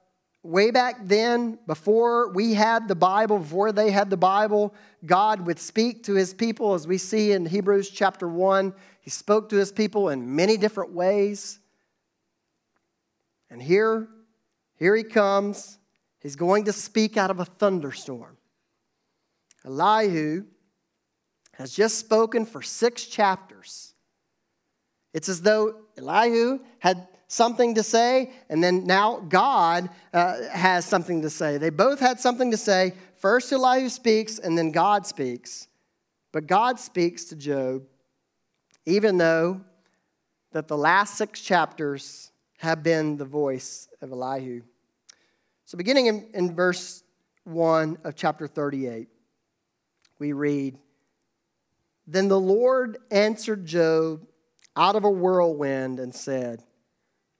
way 0.43 0.71
back 0.71 0.97
then, 1.07 1.57
before 1.65 2.31
we 2.33 2.53
had 2.53 2.88
the 2.88 2.95
Bible, 2.95 3.39
before 3.39 3.71
they 3.71 3.91
had 3.91 4.09
the 4.09 4.17
Bible, 4.17 4.75
God 5.05 5.47
would 5.47 5.57
speak 5.57 6.03
to 6.03 6.13
his 6.13 6.33
people, 6.33 6.73
as 6.73 6.85
we 6.85 6.97
see 6.97 7.31
in 7.31 7.45
Hebrews 7.45 7.89
chapter 7.89 8.27
1. 8.27 8.73
He 9.00 9.09
spoke 9.09 9.50
to 9.50 9.55
his 9.55 9.71
people 9.71 10.09
in 10.09 10.35
many 10.35 10.57
different 10.57 10.91
ways. 10.91 11.59
And 13.50 13.62
here, 13.62 14.09
here 14.75 14.95
he 14.95 15.03
comes. 15.03 15.77
He's 16.19 16.35
going 16.35 16.65
to 16.65 16.73
speak 16.73 17.17
out 17.17 17.31
of 17.31 17.39
a 17.39 17.45
thunderstorm. 17.45 18.38
Elihu 19.65 20.43
has 21.53 21.73
just 21.73 22.00
spoken 22.00 22.45
for 22.45 22.62
six 22.62 23.05
chapters. 23.05 23.92
It's 25.13 25.29
as 25.29 25.41
though 25.41 25.75
Elihu 25.98 26.60
had 26.79 27.08
something 27.27 27.75
to 27.75 27.84
say, 27.84 28.32
and 28.50 28.63
then 28.63 28.86
now 28.86 29.20
God 29.20 29.89
uh, 30.13 30.43
has 30.51 30.86
something 30.86 31.22
to 31.22 31.29
say. 31.29 31.58
They 31.58 31.70
both 31.70 32.00
had 32.00 32.20
something 32.20 32.51
to 32.51 32.58
say. 32.58 32.93
First, 33.17 33.51
Elihu 33.51 33.89
speaks, 33.89 34.39
and 34.39 34.58
then 34.58 34.72
God 34.72 35.08
speaks. 35.08 35.67
But 36.32 36.48
God 36.48 36.79
speaks 36.79 37.25
to 37.25 37.36
Job, 37.36 37.84
even 38.86 39.17
though 39.17 39.62
that 40.51 40.67
the 40.67 40.77
last 40.77 41.15
six 41.15 41.41
chapters 41.41 42.32
have 42.58 42.84
been 42.84 43.17
the 43.17 43.25
voice 43.25 43.88
of 44.01 44.12
Elihu. 44.12 44.62
So, 45.65 45.77
beginning 45.77 46.08
in, 46.08 46.27
in 46.34 46.55
verse 46.55 47.03
1 47.46 47.98
of 48.03 48.15
chapter 48.15 48.48
38, 48.48 49.08
we 50.20 50.34
read 50.34 50.77
Then 52.08 52.27
the 52.27 52.39
Lord 52.39 52.98
answered 53.12 53.65
Job 53.65 54.27
out 54.75 54.96
of 54.96 55.03
a 55.03 55.10
whirlwind 55.10 56.00
and 56.00 56.13
said, 56.13 56.63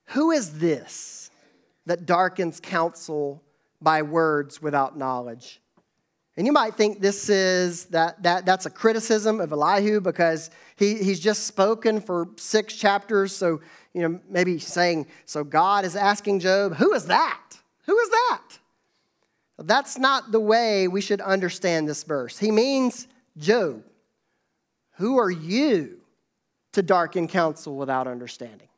who 0.06 0.30
is 0.30 0.58
this 0.58 1.30
that 1.86 2.06
darkens 2.06 2.60
counsel 2.60 3.42
by 3.80 4.02
words 4.02 4.62
without 4.62 4.96
knowledge? 4.96 5.60
And 6.36 6.46
you 6.46 6.52
might 6.52 6.74
think 6.74 7.00
this 7.00 7.28
is 7.28 7.86
that, 7.86 8.22
that 8.24 8.44
that's 8.44 8.66
a 8.66 8.70
criticism 8.70 9.40
of 9.40 9.52
Elihu 9.52 10.00
because 10.00 10.50
he, 10.76 10.96
he's 10.96 11.20
just 11.20 11.46
spoken 11.46 12.00
for 12.00 12.28
six 12.36 12.74
chapters. 12.74 13.34
So, 13.34 13.60
you 13.92 14.02
know, 14.02 14.20
maybe 14.28 14.58
saying, 14.58 15.06
so 15.26 15.44
God 15.44 15.84
is 15.84 15.94
asking 15.94 16.40
Job, 16.40 16.74
who 16.74 16.92
is 16.92 17.06
that? 17.06 17.40
Who 17.86 17.96
is 17.98 18.10
that? 18.10 18.42
That's 19.58 19.96
not 19.96 20.32
the 20.32 20.40
way 20.40 20.88
we 20.88 21.00
should 21.00 21.20
understand 21.20 21.88
this 21.88 22.02
verse. 22.02 22.36
He 22.38 22.50
means, 22.50 23.06
Job, 23.36 23.84
who 24.96 25.18
are 25.18 25.30
you 25.30 26.00
to 26.74 26.82
darken 26.82 27.26
counsel 27.26 27.76
without 27.76 28.06
understanding? 28.06 28.68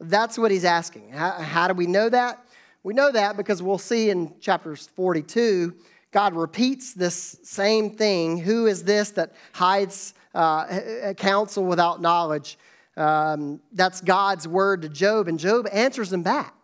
That's 0.00 0.38
what 0.38 0.50
he's 0.50 0.64
asking. 0.64 1.10
How, 1.10 1.32
how, 1.32 1.68
do 1.68 1.74
we 1.74 1.86
know 1.86 2.08
that? 2.08 2.44
We 2.82 2.94
know 2.94 3.10
that 3.10 3.36
because 3.36 3.62
we'll 3.62 3.78
see 3.78 4.10
in 4.10 4.38
chapters 4.40 4.88
42, 4.94 5.74
God 6.12 6.34
repeats 6.34 6.94
this 6.94 7.38
same 7.42 7.90
thing. 7.90 8.38
Who 8.38 8.66
is 8.66 8.84
this 8.84 9.10
that 9.10 9.32
hides 9.52 10.14
uh, 10.34 11.14
counsel 11.16 11.64
without 11.64 12.00
knowledge? 12.00 12.58
Um, 12.96 13.60
that's 13.72 14.00
God's 14.00 14.46
word 14.46 14.82
to 14.82 14.88
Job, 14.88 15.28
and 15.28 15.38
Job 15.38 15.68
answers 15.72 16.12
him 16.12 16.22
back. 16.22 16.54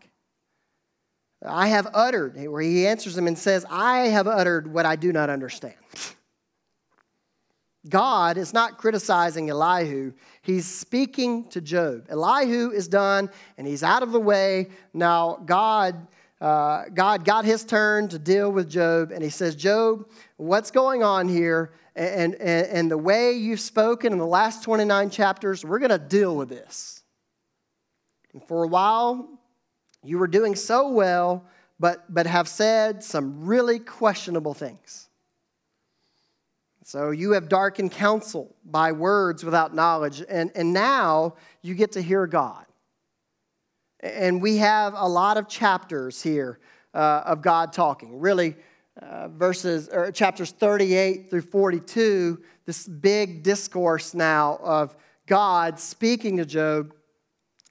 I 1.45 1.69
have 1.69 1.89
uttered, 1.93 2.37
where 2.49 2.63
he 2.63 2.87
answers 2.87 3.17
him 3.19 3.27
and 3.27 3.39
says, 3.39 3.67
I 3.69 4.09
have 4.09 4.27
uttered 4.27 4.73
what 4.73 4.87
I 4.87 4.97
do 4.97 5.13
not 5.13 5.29
understand. 5.29 5.75
God 7.89 8.39
is 8.39 8.55
not 8.55 8.79
criticizing 8.79 9.51
Elihu, 9.51 10.13
he's 10.43 10.67
speaking 10.67 11.49
to 11.51 11.61
Job. 11.61 12.07
Elihu 12.09 12.71
is 12.71 12.89
done 12.89 13.31
and 13.59 13.67
he's 13.67 13.83
out 13.83 14.03
of 14.03 14.13
the 14.13 14.21
way. 14.21 14.69
Now, 14.93 15.41
God, 15.45 16.07
uh, 16.41 16.85
God 16.93 17.25
got 17.25 17.45
his 17.45 17.65
turn 17.65 18.09
to 18.09 18.19
deal 18.19 18.51
with 18.51 18.69
Job, 18.69 19.13
and 19.13 19.23
he 19.23 19.31
says, 19.31 19.55
Job, 19.55 20.09
what's 20.37 20.71
going 20.71 21.03
on 21.03 21.29
here? 21.29 21.73
And, 21.97 22.35
and, 22.35 22.67
and 22.67 22.91
the 22.91 22.99
way 22.99 23.33
you've 23.33 23.61
spoken 23.61 24.13
in 24.13 24.19
the 24.19 24.27
last 24.27 24.63
29 24.65 25.11
chapters, 25.11 25.65
we're 25.65 25.79
going 25.79 25.91
to 25.91 25.99
deal 25.99 26.37
with 26.37 26.49
this. 26.49 27.03
And 28.33 28.43
for 28.47 28.65
a 28.65 28.67
while, 28.67 29.29
you 30.03 30.19
were 30.19 30.27
doing 30.27 30.57
so 30.57 30.89
well, 30.89 31.47
but, 31.79 32.13
but 32.13 32.27
have 32.27 32.49
said 32.49 33.03
some 33.03 33.47
really 33.47 33.79
questionable 33.79 34.55
things. 34.55 35.09
So 36.87 37.13
you 37.13 37.33
have 37.33 37.49
darkened 37.49 37.93
counsel 37.93 38.55
by 38.63 38.93
words 38.93 39.43
without 39.43 39.75
knowledge, 39.75 40.23
and, 40.29 40.53
and 40.55 40.75
now 40.75 41.37
you 41.63 41.75
get 41.75 41.93
to 41.93 42.03
hear 42.03 42.27
God. 42.27 42.67
And 44.01 44.43
we 44.43 44.59
have 44.59 44.93
a 44.95 45.09
lot 45.09 45.39
of 45.39 45.49
chapters 45.49 46.23
here 46.23 46.59
uh, 46.93 47.23
of 47.25 47.41
God 47.41 47.73
talking. 47.73 48.21
Really, 48.21 48.55
uh, 49.01 49.29
verses 49.29 49.89
or 49.89 50.13
chapters 50.13 50.51
38 50.51 51.31
through 51.31 51.41
42, 51.41 52.43
this 52.67 52.87
big 52.87 53.43
discourse 53.43 54.13
now 54.13 54.59
of 54.63 54.95
God 55.27 55.81
speaking 55.81 56.37
to 56.37 56.45
Job. 56.45 56.93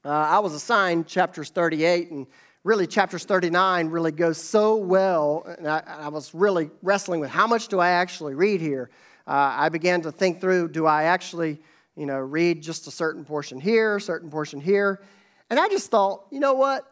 Uh, 0.04 0.10
I 0.10 0.40
was 0.40 0.56
assigned 0.56 1.06
chapters 1.06 1.52
38 1.52 2.10
and 2.10 2.26
really 2.64 2.88
chapters 2.88 3.26
39 3.26 3.90
really 3.90 4.12
goes 4.12 4.38
so 4.38 4.78
well 4.78 5.46
and 5.58 5.68
I, 5.68 5.84
I, 5.86 6.08
was 6.10 6.34
really 6.34 6.70
wrestling 6.82 7.20
with 7.20 7.30
how 7.30 7.46
much 7.46 7.68
do 7.68 7.80
i 7.80 7.90
actually 7.90 8.36
read 8.36 8.62
here? 8.62 8.90
Uh, 9.28 9.56
i 9.58 9.70
began 9.70 10.02
to 10.02 10.12
think 10.12 10.40
through 10.42 10.70
do 10.70 10.86
i 10.86 11.04
actually 11.04 11.60
you 11.96 12.06
know 12.06 12.20
read 12.20 12.62
just 12.62 12.88
a 12.88 12.92
certain 12.92 13.26
portion 13.26 13.60
here 13.60 13.98
a 13.98 14.02
certain 14.02 14.30
portion 14.30 14.60
here? 14.62 15.02
And 15.50 15.60
i 15.60 15.68
just 15.70 15.92
thought 15.92 16.26
you 16.32 16.40
know 16.40 16.54
what? 16.54 16.90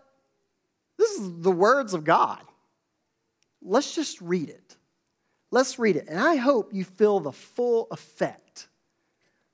This 0.97 1.11
is 1.11 1.41
the 1.41 1.51
words 1.51 1.93
of 1.93 2.03
god. 2.03 2.43
Let's 3.63 3.95
just 3.95 4.21
read 4.21 4.49
it. 4.49 4.77
Let's 5.49 5.79
read 5.79 5.95
it. 5.95 6.07
And 6.07 6.19
i 6.19 6.35
hope 6.35 6.73
you 6.73 6.83
feel 6.83 7.19
the 7.19 7.31
full 7.31 7.87
effect 7.91 8.67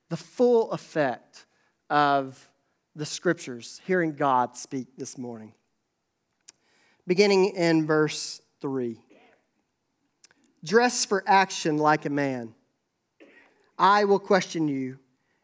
the 0.08 0.16
full 0.16 0.72
effect 0.72 1.46
of 1.90 2.48
the 2.96 3.06
scriptures 3.06 3.80
hearing 3.86 4.14
god 4.14 4.56
speak 4.56 4.88
this 4.96 5.16
morning 5.16 5.52
beginning 7.08 7.56
in 7.56 7.86
verse 7.86 8.40
3. 8.60 9.00
Dress 10.62 11.04
for 11.04 11.24
action 11.26 11.78
like 11.78 12.04
a 12.04 12.10
man. 12.10 12.54
I 13.78 14.04
will 14.04 14.18
question 14.18 14.68
you, 14.68 14.98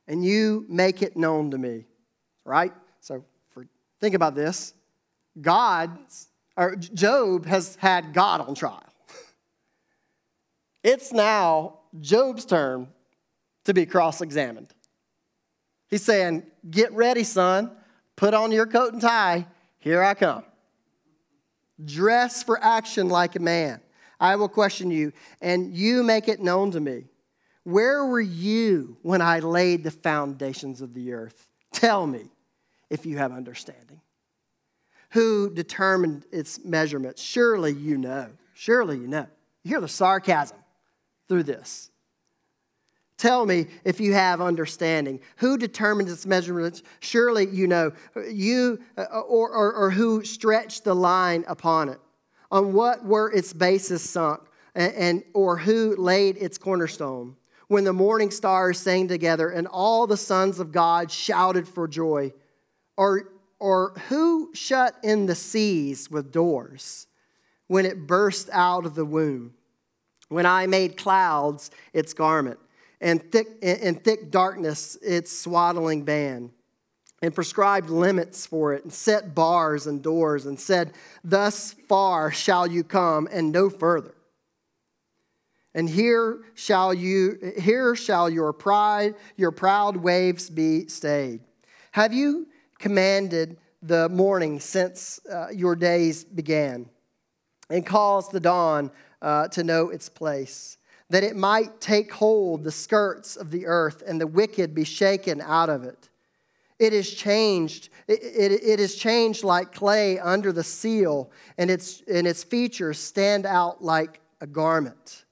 and 0.07 0.25
you 0.25 0.67
make 0.69 1.03
it 1.03 1.17
known 1.17 1.51
to 1.53 1.59
me. 1.59 1.87
Right? 2.45 2.73
So 3.01 3.25
for, 3.51 3.67
think 4.01 4.15
about 4.15 4.35
this. 4.35 4.75
God, 5.41 5.97
or 6.57 6.77
Job 6.77 7.47
has 7.47 7.77
had 7.77 8.13
God 8.13 8.43
on 8.43 8.55
trial. 8.55 8.83
It's 10.83 11.13
now 11.13 11.79
Job's 11.99 12.45
turn 12.45 12.89
to 13.65 13.73
be 13.73 13.87
cross 13.87 14.21
examined. 14.21 14.75
He's 15.89 16.03
saying, 16.03 16.43
Get 16.71 16.93
ready, 16.93 17.25
son. 17.25 17.71
Put 18.17 18.35
on 18.35 18.53
your 18.53 18.67
coat 18.67 18.93
and 18.93 19.01
tie. 19.01 19.47
Here 19.79 20.03
I 20.03 20.15
come. 20.15 20.45
Dress 21.83 22.43
for 22.43 22.63
action 22.63 23.09
like 23.09 23.37
a 23.37 23.41
man. 23.41 23.81
I 24.21 24.37
will 24.37 24.49
question 24.49 24.91
you, 24.91 25.13
and 25.41 25.75
you 25.75 26.03
make 26.03 26.29
it 26.29 26.41
known 26.41 26.71
to 26.73 26.81
me. 26.81 27.05
Where 27.65 28.05
were 28.05 28.21
you 28.21 28.99
when 29.03 29.23
I 29.23 29.41
laid 29.41 29.85
the 29.85 29.91
foundations 29.91 30.83
of 30.83 30.95
the 30.95 31.13
earth? 31.13 31.49
Tell 31.73 32.07
me 32.07 32.31
if 32.91 33.07
you 33.07 33.19
have 33.19 33.33
understanding. 33.33 34.01
Who 35.11 35.53
determined 35.53 36.25
its 36.31 36.65
measurements? 36.65 37.23
Surely 37.23 37.73
you 37.73 37.97
know. 37.97 38.31
Surely 38.55 38.99
you 38.99 39.07
know. 39.07 39.27
You 39.63 39.71
hear 39.71 39.81
the 39.81 39.89
sarcasm 39.89 40.59
through 41.29 41.45
this. 41.45 41.91
Tell 43.17 43.47
me 43.47 43.67
if 43.85 44.01
you 44.01 44.13
have 44.13 44.41
understanding. 44.41 45.21
Who 45.37 45.57
determines 45.57 46.11
its 46.11 46.27
measurements? 46.27 46.83
Surely 47.01 47.47
you 47.47 47.69
know. 47.69 47.93
You 48.29 48.81
uh, 48.99 49.05
or, 49.21 49.51
or, 49.51 49.73
or 49.73 49.91
who 49.91 50.25
stretched 50.25 50.85
the 50.85 50.95
line 50.95 51.45
upon 51.47 51.91
it? 51.91 52.01
On 52.51 52.73
what 52.73 53.05
were 53.05 53.31
its 53.33 53.53
bases 53.53 54.03
sunk? 54.09 54.41
And, 54.75 54.95
and 54.95 55.25
or 55.33 55.57
who 55.57 55.95
laid 55.97 56.39
its 56.39 56.59
cornerstone? 56.59 57.37
When 57.69 57.85
the 57.85 57.93
morning 57.93 58.31
stars 58.31 58.79
sang 58.81 59.09
together 59.09 59.49
and 59.49 59.69
all 59.69 60.07
the 60.07 60.17
sons 60.17 60.59
of 60.59 60.73
God 60.73 61.11
shouted 61.11 61.69
for 61.69 61.87
joy. 61.87 62.33
Or, 62.97 63.33
or 63.59 63.95
who 64.09 64.51
shut 64.55 64.97
in 65.03 65.27
the 65.27 65.35
seas 65.35 66.11
with 66.11 66.33
doors 66.33 67.07
when 67.69 67.87
it 67.87 68.07
burst 68.07 68.51
out 68.53 68.87
of 68.87 68.97
the 68.97 69.05
womb? 69.05 69.55
When 70.29 70.47
I 70.47 70.67
made 70.67 70.97
clouds 70.97 71.71
its 71.93 72.13
garment 72.13 72.59
and 73.05 73.23
thick, 73.31 73.59
and 73.63 74.03
thick 74.03 74.31
darkness 74.31 74.97
its 75.03 75.31
swaddling 75.31 76.05
band, 76.05 76.51
and 77.21 77.35
prescribed 77.35 77.91
limits 77.91 78.47
for 78.47 78.73
it, 78.73 78.83
and 78.83 78.93
set 78.93 79.35
bars 79.35 79.87
and 79.87 80.03
doors, 80.03 80.47
and 80.47 80.59
said, 80.59 80.95
Thus 81.23 81.75
far 81.87 82.33
shall 82.33 82.67
you 82.67 82.83
come, 82.83 83.29
and 83.31 83.53
no 83.53 83.69
further. 83.69 84.15
And 85.75 85.89
here 85.89 86.45
shall 86.55 86.95
you 86.95 87.53
here 87.59 87.95
shall 87.95 88.31
your 88.31 88.53
pride, 88.55 89.17
your 89.37 89.51
proud 89.51 89.99
waves 89.99 90.49
be 90.49 90.87
stayed. 90.87 91.41
Have 91.93 92.15
you 92.15 92.47
commanded 92.79 93.59
the 93.83 94.09
morning 94.09 94.61
since 94.61 95.21
uh, 95.31 95.49
your 95.51 95.77
days 95.77 96.25
began, 96.25 96.89
and 97.69 97.85
caused 97.85 98.33
the 98.33 98.41
dawn 98.41 98.91
uh, 99.21 99.49
to 99.49 99.63
know 99.63 99.91
its 99.91 100.09
place? 100.09 100.79
That 101.11 101.23
it 101.23 101.37
might 101.37 101.81
take 101.81 102.13
hold 102.13 102.65
the 102.65 102.73
skirts 102.73 103.37
of 103.37 103.51
the 103.51 103.67
earth 103.67 104.03
and 104.07 104.21
the 104.21 104.27
wicked 104.27 104.75
be 104.75 104.85
shaken 104.85 105.41
out 105.41 105.69
of 105.69 105.85
it. 105.85 106.09
It 106.79 106.93
is 106.93 107.13
changed. 107.15 107.91
It, 108.09 108.21
it, 108.23 108.53
it 108.53 108.81
is 108.81 108.97
changed 108.97 109.45
like 109.45 109.73
clay 109.73 110.19
under 110.19 110.53
the 110.53 110.65
seal, 110.65 111.31
and 111.57 111.71
its, 111.71 112.03
and 112.13 112.27
its 112.27 112.43
features 112.43 112.99
stand 112.99 113.47
out 113.47 113.83
like 113.83 114.21
a 114.41 114.47
garment. 114.47 115.25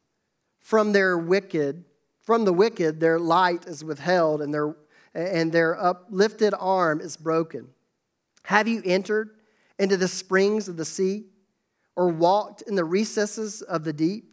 From 0.60 0.92
their 0.92 1.18
wicked, 1.18 1.84
from 2.22 2.44
the 2.44 2.52
wicked, 2.52 3.00
their 3.00 3.18
light 3.18 3.66
is 3.66 3.82
withheld, 3.82 4.40
and 4.40 4.54
their, 4.54 4.76
and 5.14 5.50
their 5.50 5.78
uplifted 5.82 6.54
arm 6.58 7.00
is 7.00 7.16
broken. 7.16 7.68
Have 8.44 8.68
you 8.68 8.80
entered 8.84 9.30
into 9.78 9.96
the 9.96 10.08
springs 10.08 10.68
of 10.68 10.76
the 10.76 10.84
sea, 10.84 11.24
or 11.96 12.08
walked 12.08 12.62
in 12.62 12.76
the 12.76 12.84
recesses 12.84 13.62
of 13.62 13.84
the 13.84 13.92
deep? 13.92 14.31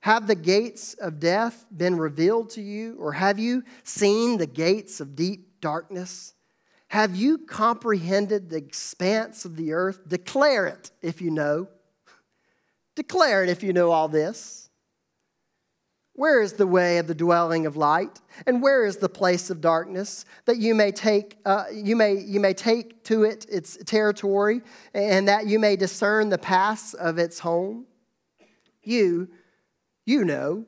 Have 0.00 0.26
the 0.26 0.34
gates 0.34 0.94
of 0.94 1.20
death 1.20 1.66
been 1.74 1.96
revealed 1.96 2.50
to 2.50 2.62
you, 2.62 2.96
or 2.98 3.12
have 3.12 3.38
you 3.38 3.62
seen 3.84 4.38
the 4.38 4.46
gates 4.46 5.00
of 5.00 5.14
deep 5.14 5.60
darkness? 5.60 6.34
Have 6.88 7.14
you 7.14 7.38
comprehended 7.38 8.48
the 8.48 8.56
expanse 8.56 9.44
of 9.44 9.56
the 9.56 9.72
earth? 9.72 10.08
Declare 10.08 10.66
it 10.66 10.90
if 11.02 11.20
you 11.20 11.30
know. 11.30 11.68
Declare 12.96 13.44
it 13.44 13.50
if 13.50 13.62
you 13.62 13.72
know 13.72 13.92
all 13.92 14.08
this. 14.08 14.70
Where 16.14 16.42
is 16.42 16.54
the 16.54 16.66
way 16.66 16.98
of 16.98 17.06
the 17.06 17.14
dwelling 17.14 17.64
of 17.66 17.76
light? 17.76 18.20
And 18.46 18.60
where 18.62 18.84
is 18.84 18.96
the 18.96 19.08
place 19.08 19.50
of 19.50 19.60
darkness 19.60 20.24
that 20.46 20.56
you 20.58 20.74
may 20.74 20.92
take, 20.92 21.38
uh, 21.44 21.64
you 21.72 21.94
may, 21.94 22.14
you 22.14 22.40
may 22.40 22.52
take 22.52 23.04
to 23.04 23.24
it 23.24 23.46
its 23.48 23.76
territory 23.86 24.60
and 24.92 25.28
that 25.28 25.46
you 25.46 25.58
may 25.58 25.76
discern 25.76 26.28
the 26.28 26.38
paths 26.38 26.94
of 26.94 27.18
its 27.18 27.38
home? 27.38 27.86
You 28.82 29.28
you 30.10 30.24
know. 30.24 30.64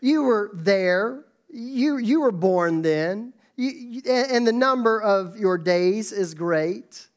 You 0.00 0.22
were 0.22 0.50
there. 0.54 1.24
You, 1.50 1.98
you 1.98 2.22
were 2.22 2.32
born 2.32 2.82
then. 2.82 3.34
You, 3.56 4.00
and 4.08 4.46
the 4.46 4.52
number 4.52 5.00
of 5.00 5.36
your 5.36 5.58
days 5.58 6.12
is 6.12 6.32
great. 6.32 7.08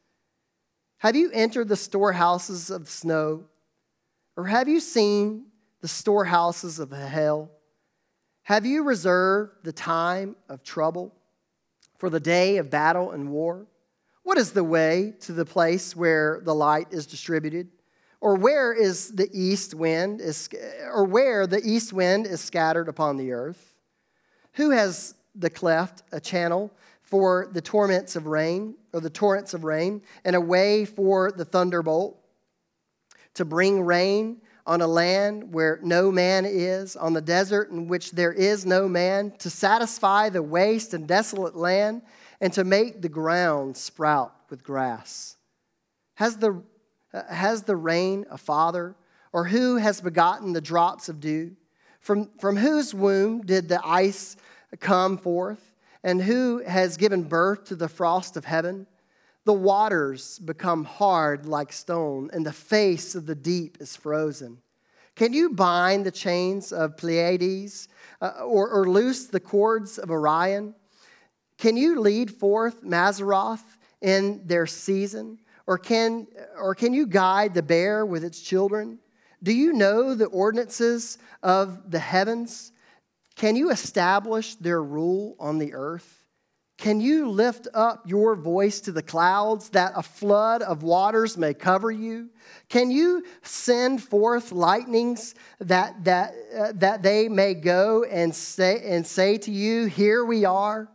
Have 0.98 1.16
you 1.16 1.30
entered 1.32 1.68
the 1.68 1.76
storehouses 1.76 2.70
of 2.70 2.88
snow? 2.88 3.44
Or 4.36 4.46
have 4.46 4.68
you 4.68 4.80
seen 4.80 5.46
the 5.80 5.88
storehouses 5.88 6.78
of 6.78 6.90
hell? 6.90 7.50
Have 8.42 8.66
you 8.66 8.82
reserved 8.82 9.64
the 9.64 9.72
time 9.72 10.36
of 10.50 10.62
trouble 10.62 11.14
for 11.96 12.10
the 12.10 12.20
day 12.20 12.58
of 12.58 12.68
battle 12.68 13.12
and 13.12 13.30
war? 13.30 13.66
What 14.22 14.36
is 14.36 14.52
the 14.52 14.64
way 14.64 15.14
to 15.20 15.32
the 15.32 15.46
place 15.46 15.96
where 15.96 16.42
the 16.44 16.54
light 16.54 16.88
is 16.90 17.06
distributed? 17.06 17.68
Or 18.24 18.36
where 18.36 18.72
is 18.72 19.10
the 19.10 19.28
east 19.34 19.74
wind 19.74 20.22
is, 20.22 20.48
or 20.90 21.04
where 21.04 21.46
the 21.46 21.60
east 21.62 21.92
wind 21.92 22.26
is 22.26 22.40
scattered 22.40 22.88
upon 22.88 23.18
the 23.18 23.32
earth? 23.32 23.74
Who 24.54 24.70
has 24.70 25.14
the 25.34 25.50
cleft 25.50 26.02
a 26.10 26.20
channel 26.20 26.72
for 27.02 27.50
the 27.52 27.60
torments 27.60 28.16
of 28.16 28.26
rain, 28.26 28.76
or 28.94 29.00
the 29.00 29.10
torrents 29.10 29.52
of 29.52 29.62
rain, 29.62 30.00
and 30.24 30.34
a 30.34 30.40
way 30.40 30.86
for 30.86 31.32
the 31.32 31.44
thunderbolt? 31.44 32.18
To 33.34 33.44
bring 33.44 33.82
rain 33.82 34.40
on 34.64 34.80
a 34.80 34.86
land 34.86 35.52
where 35.52 35.78
no 35.82 36.10
man 36.10 36.46
is, 36.46 36.96
on 36.96 37.12
the 37.12 37.20
desert 37.20 37.68
in 37.68 37.88
which 37.88 38.12
there 38.12 38.32
is 38.32 38.64
no 38.64 38.88
man, 38.88 39.32
to 39.40 39.50
satisfy 39.50 40.30
the 40.30 40.42
waste 40.42 40.94
and 40.94 41.06
desolate 41.06 41.56
land, 41.56 42.00
and 42.40 42.54
to 42.54 42.64
make 42.64 43.02
the 43.02 43.10
ground 43.10 43.76
sprout 43.76 44.34
with 44.48 44.64
grass. 44.64 45.36
Has 46.14 46.38
the 46.38 46.62
has 47.28 47.62
the 47.62 47.76
rain 47.76 48.24
a 48.30 48.38
father? 48.38 48.96
Or 49.32 49.44
who 49.44 49.76
has 49.76 50.00
begotten 50.00 50.52
the 50.52 50.60
drops 50.60 51.08
of 51.08 51.20
dew? 51.20 51.56
From, 52.00 52.30
from 52.38 52.56
whose 52.56 52.94
womb 52.94 53.42
did 53.42 53.68
the 53.68 53.80
ice 53.84 54.36
come 54.80 55.18
forth? 55.18 55.72
And 56.04 56.22
who 56.22 56.62
has 56.66 56.96
given 56.96 57.24
birth 57.24 57.64
to 57.64 57.76
the 57.76 57.88
frost 57.88 58.36
of 58.36 58.44
heaven? 58.44 58.86
The 59.44 59.52
waters 59.52 60.38
become 60.38 60.84
hard 60.84 61.46
like 61.46 61.72
stone, 61.72 62.30
and 62.32 62.46
the 62.46 62.52
face 62.52 63.14
of 63.14 63.26
the 63.26 63.34
deep 63.34 63.78
is 63.80 63.96
frozen. 63.96 64.58
Can 65.16 65.32
you 65.32 65.50
bind 65.50 66.04
the 66.04 66.10
chains 66.10 66.72
of 66.72 66.96
Pleiades 66.96 67.88
uh, 68.20 68.42
or, 68.44 68.68
or 68.68 68.88
loose 68.88 69.26
the 69.26 69.40
cords 69.40 69.98
of 69.98 70.10
Orion? 70.10 70.74
Can 71.58 71.76
you 71.76 72.00
lead 72.00 72.30
forth 72.32 72.82
Mazzaroth 72.82 73.78
in 74.00 74.46
their 74.46 74.66
season? 74.66 75.38
Or 75.66 75.78
can, 75.78 76.26
or 76.58 76.74
can 76.74 76.92
you 76.92 77.06
guide 77.06 77.54
the 77.54 77.62
bear 77.62 78.04
with 78.04 78.24
its 78.24 78.40
children? 78.40 78.98
Do 79.42 79.52
you 79.52 79.72
know 79.72 80.14
the 80.14 80.26
ordinances 80.26 81.18
of 81.42 81.90
the 81.90 81.98
heavens? 81.98 82.72
Can 83.36 83.56
you 83.56 83.70
establish 83.70 84.54
their 84.56 84.82
rule 84.82 85.36
on 85.38 85.58
the 85.58 85.74
earth? 85.74 86.24
Can 86.76 87.00
you 87.00 87.30
lift 87.30 87.68
up 87.72 88.02
your 88.04 88.34
voice 88.34 88.80
to 88.80 88.92
the 88.92 89.02
clouds 89.02 89.70
that 89.70 89.92
a 89.94 90.02
flood 90.02 90.60
of 90.60 90.82
waters 90.82 91.38
may 91.38 91.54
cover 91.54 91.90
you? 91.90 92.30
Can 92.68 92.90
you 92.90 93.24
send 93.42 94.02
forth 94.02 94.50
lightnings 94.50 95.34
that, 95.60 96.04
that, 96.04 96.34
uh, 96.56 96.72
that 96.74 97.02
they 97.02 97.28
may 97.28 97.54
go 97.54 98.02
and 98.04 98.34
say, 98.34 98.82
and 98.84 99.06
say 99.06 99.38
to 99.38 99.52
you, 99.52 99.86
Here 99.86 100.24
we 100.24 100.44
are? 100.44 100.88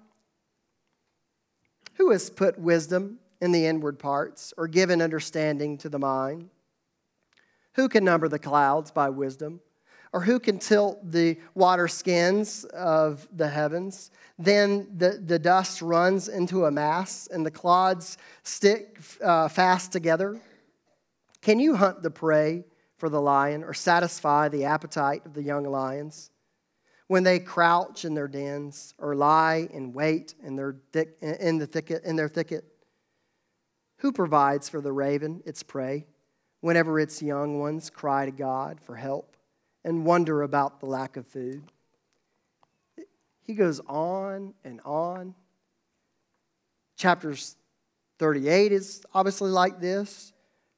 Who 1.96 2.12
has 2.12 2.30
put 2.30 2.60
wisdom 2.60 3.20
in 3.42 3.52
the 3.52 3.66
inward 3.66 4.00
parts, 4.00 4.54
or 4.58 4.68
given 4.68 5.02
understanding 5.02 5.78
to 5.78 5.90
the 5.90 6.00
mind? 6.00 6.50
Who 7.74 7.88
can 7.88 8.04
number 8.04 8.28
the 8.28 8.40
clouds 8.40 8.92
by 8.92 9.10
wisdom? 9.10 9.62
Or 10.12 10.22
who 10.22 10.40
can 10.40 10.58
tilt 10.58 11.12
the 11.12 11.38
water 11.54 11.88
skins 11.88 12.66
of 12.66 13.28
the 13.32 13.48
heavens? 13.48 14.10
Then 14.40 14.88
the, 14.98 15.22
the 15.24 15.38
dust 15.38 15.84
runs 15.84 16.28
into 16.28 16.66
a 16.66 16.72
mass, 16.72 17.28
and 17.32 17.46
the 17.46 17.52
clods 17.52 18.18
stick 18.42 19.00
uh, 19.24 19.48
fast 19.48 19.92
together. 19.92 20.42
Can 21.42 21.60
you 21.60 21.76
hunt 21.76 22.02
the 22.02 22.10
prey 22.10 22.66
for 22.98 23.08
the 23.08 23.22
lion, 23.22 23.64
or 23.64 23.74
satisfy 23.74 24.50
the 24.50 24.66
appetite 24.66 25.26
of 25.26 25.36
the 25.36 25.44
young 25.44 25.64
lions? 25.64 26.32
When 27.08 27.24
they 27.24 27.40
crouch 27.40 28.04
in 28.04 28.16
their 28.16 28.28
dens, 28.28 28.96
or 28.98 29.16
lie 29.16 29.68
in 29.72 29.94
wait 29.94 30.34
in, 30.44 30.56
their 30.56 30.76
in, 31.22 31.60
the 31.60 31.68
thicket, 31.68 32.04
in 32.04 32.16
their 32.16 32.30
thicket, 32.30 32.66
who 34.00 34.12
provides 34.12 34.68
for 34.68 34.82
the 34.82 34.92
raven 34.92 35.42
its 35.46 35.64
prey 35.64 36.06
whenever 36.62 37.00
its 37.00 37.22
young 37.22 37.60
ones 37.60 37.90
cry 37.90 38.26
to 38.26 38.32
God 38.32 38.80
for 38.82 38.96
help 38.96 39.36
and 39.84 40.06
wonder 40.06 40.42
about 40.42 40.80
the 40.80 40.86
lack 40.86 41.18
of 41.18 41.28
food? 41.28 41.64
He 43.42 43.54
goes 43.54 43.80
on 43.88 44.54
and 44.64 44.82
on. 44.86 45.36
Chapters 46.98 47.56
38 48.20 48.72
is 48.72 49.04
obviously 49.14 49.50
like 49.50 49.80
this. 49.80 50.34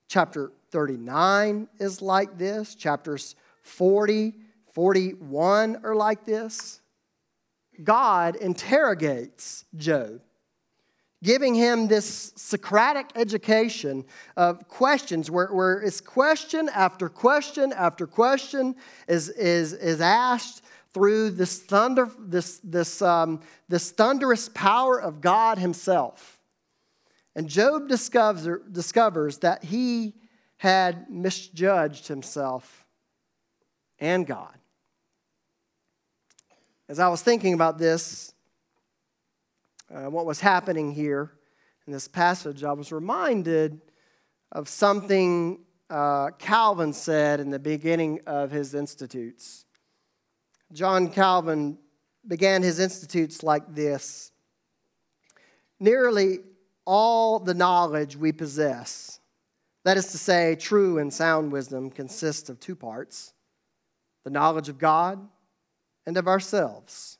Chapter 0.08 0.52
39 0.72 1.68
is 1.80 2.02
like 2.02 2.38
this. 2.38 2.76
Chapters 2.76 3.36
40, 3.64 4.34
41 4.74 5.82
are 5.84 5.96
like 5.96 6.26
this. 6.26 6.82
God 7.84 8.36
interrogates 8.36 9.66
Job 9.76 10.22
giving 11.24 11.54
him 11.54 11.88
this 11.88 12.34
Socratic 12.36 13.12
education 13.16 14.04
of 14.36 14.68
questions 14.68 15.30
where, 15.30 15.54
where 15.54 15.80
it's 15.82 16.02
question 16.02 16.70
after 16.74 17.10
question 17.10 17.72
after 17.74 18.08
question 18.08 18.76
is, 19.08 19.30
is, 19.30 19.74
is 19.74 20.02
asked 20.02 20.64
through 20.94 21.32
this, 21.32 21.60
thunder, 21.62 22.10
this, 22.20 22.60
this, 22.64 23.02
um, 23.02 23.40
this 23.70 23.92
thunderous 23.92 24.50
power 24.50 25.00
of 25.00 25.22
God 25.22 25.58
Himself. 25.58 26.40
And 27.36 27.48
Job 27.48 27.88
discovers, 27.88 28.62
discovers 28.72 29.38
that 29.40 29.64
he 29.64 30.16
had 30.58 31.10
misjudged 31.10 32.08
himself 32.08 32.86
and 34.00 34.28
God. 34.28 34.54
As 36.90 37.00
I 37.00 37.08
was 37.08 37.22
thinking 37.22 37.54
about 37.54 37.78
this, 37.78 38.34
uh, 39.93 40.10
what 40.10 40.25
was 40.25 40.39
happening 40.39 40.91
here 40.91 41.32
in 41.86 41.93
this 41.93 42.08
passage, 42.08 42.63
I 42.63 42.73
was 42.73 42.91
reminded 42.91 43.82
of 44.51 44.69
something 44.69 45.60
uh, 45.89 46.32
Calvin 46.39 46.93
said 46.93 47.39
in 47.39 47.49
the 47.49 47.60
beginning 47.60 48.21
of 48.25 48.51
his 48.51 48.73
Institutes. 48.73 49.65
John 50.71 51.10
Calvin 51.10 51.77
began 52.25 52.63
his 52.63 52.80
Institutes 52.80 53.43
like 53.43 53.73
this 53.73 54.32
Nearly 55.80 56.39
all 56.86 57.39
the 57.39 57.54
knowledge 57.54 58.15
we 58.15 58.32
possess, 58.32 59.19
that 59.84 59.97
is 59.97 60.08
to 60.12 60.17
say, 60.17 60.56
true 60.56 60.99
and 60.99 61.13
sound 61.13 61.51
wisdom, 61.51 61.89
consists 61.89 62.49
of 62.49 62.60
two 62.60 62.75
parts 62.75 63.34
the 64.23 64.30
knowledge 64.30 64.69
of 64.69 64.77
God 64.77 65.27
and 66.06 66.15
of 66.15 66.27
ourselves. 66.27 67.17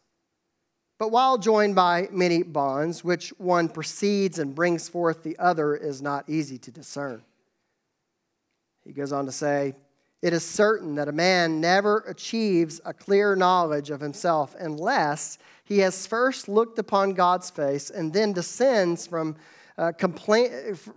But 1.02 1.10
while 1.10 1.40
joined 1.40 1.74
by 1.74 2.10
many 2.12 2.44
bonds, 2.44 3.04
which 3.04 3.30
one 3.40 3.70
precedes 3.70 4.38
and 4.38 4.54
brings 4.54 4.88
forth 4.88 5.24
the 5.24 5.36
other 5.40 5.76
is 5.76 6.00
not 6.00 6.30
easy 6.30 6.60
to 6.60 6.70
discern. 6.70 7.24
He 8.86 8.94
goes 8.94 9.12
on 9.12 9.26
to 9.26 9.32
say, 9.32 9.74
It 10.22 10.32
is 10.32 10.46
certain 10.46 10.94
that 10.94 11.08
a 11.08 11.12
man 11.12 11.60
never 11.60 12.02
achieves 12.02 12.80
a 12.86 12.94
clear 12.94 13.36
knowledge 13.36 13.90
of 13.90 14.00
himself 14.00 14.56
unless 14.60 15.40
he 15.64 15.80
has 15.80 16.06
first 16.06 16.48
looked 16.48 16.78
upon 16.78 17.16
God's 17.16 17.50
face 17.50 17.90
and 17.90 18.14
then 18.14 18.32
descends 18.32 19.08
from, 19.08 19.38
uh, 19.80 19.94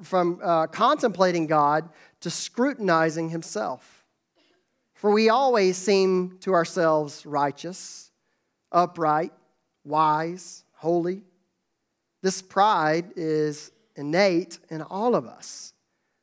from 0.02 0.38
uh, 0.42 0.66
contemplating 0.66 1.46
God 1.46 1.88
to 2.20 2.28
scrutinizing 2.28 3.30
himself. 3.30 4.04
For 4.92 5.10
we 5.10 5.30
always 5.30 5.78
seem 5.78 6.36
to 6.40 6.52
ourselves 6.52 7.24
righteous, 7.24 8.10
upright, 8.70 9.32
wise, 9.84 10.64
holy. 10.72 11.22
This 12.22 12.42
pride 12.42 13.12
is 13.16 13.70
innate 13.96 14.58
in 14.70 14.82
all 14.82 15.14
of 15.14 15.26
us, 15.26 15.72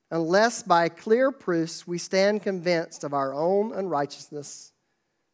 unless 0.09 0.63
by 0.63 0.89
clear 0.89 1.31
proofs 1.31 1.87
we 1.87 1.97
stand 1.97 2.43
convinced 2.43 3.03
of 3.03 3.13
our 3.13 3.33
own 3.33 3.71
unrighteousness, 3.73 4.73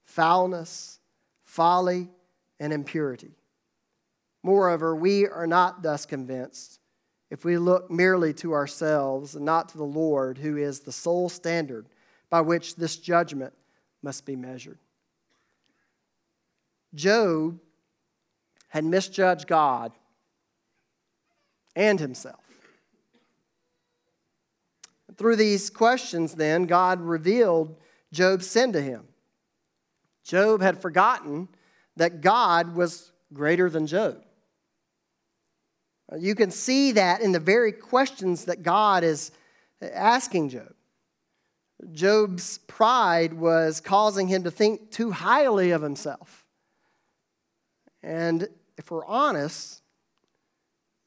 foulness, 0.05 0.99
folly, 1.45 2.09
and 2.59 2.73
impurity. 2.73 3.31
Moreover, 4.43 4.95
we 4.95 5.27
are 5.27 5.47
not 5.47 5.81
thus 5.81 6.05
convinced 6.05 6.79
if 7.29 7.43
we 7.43 7.57
look 7.57 7.91
merely 7.91 8.33
to 8.35 8.53
ourselves 8.53 9.35
and 9.35 9.43
not 9.43 9.69
to 9.69 9.77
the 9.77 9.83
Lord, 9.83 10.37
who 10.37 10.57
is 10.57 10.79
the 10.79 10.91
sole 10.91 11.29
standard 11.29 11.87
by 12.29 12.41
which 12.41 12.75
this 12.75 12.95
judgment 12.95 13.53
must 14.01 14.25
be 14.25 14.35
measured. 14.35 14.79
Job 16.93 17.59
had 18.67 18.83
misjudged 18.83 19.47
God 19.47 19.91
and 21.75 21.99
himself. 21.99 22.43
Through 25.17 25.37
these 25.37 25.69
questions, 25.69 26.35
then, 26.35 26.65
God 26.65 27.01
revealed 27.01 27.75
Job's 28.11 28.47
sin 28.47 28.73
to 28.73 28.81
him. 28.81 29.07
Job 30.23 30.61
had 30.61 30.81
forgotten 30.81 31.47
that 31.95 32.21
God 32.21 32.75
was 32.75 33.11
greater 33.33 33.69
than 33.69 33.87
Job. 33.87 34.23
You 36.17 36.35
can 36.35 36.51
see 36.51 36.93
that 36.93 37.21
in 37.21 37.31
the 37.31 37.39
very 37.39 37.71
questions 37.71 38.45
that 38.45 38.63
God 38.63 39.03
is 39.03 39.31
asking 39.81 40.49
Job. 40.49 40.73
Job's 41.91 42.59
pride 42.59 43.33
was 43.33 43.81
causing 43.81 44.27
him 44.27 44.43
to 44.43 44.51
think 44.51 44.91
too 44.91 45.11
highly 45.11 45.71
of 45.71 45.81
himself. 45.81 46.46
And 48.07 48.47
if 48.77 48.89
we're 48.89 49.05
honest, 49.05 49.81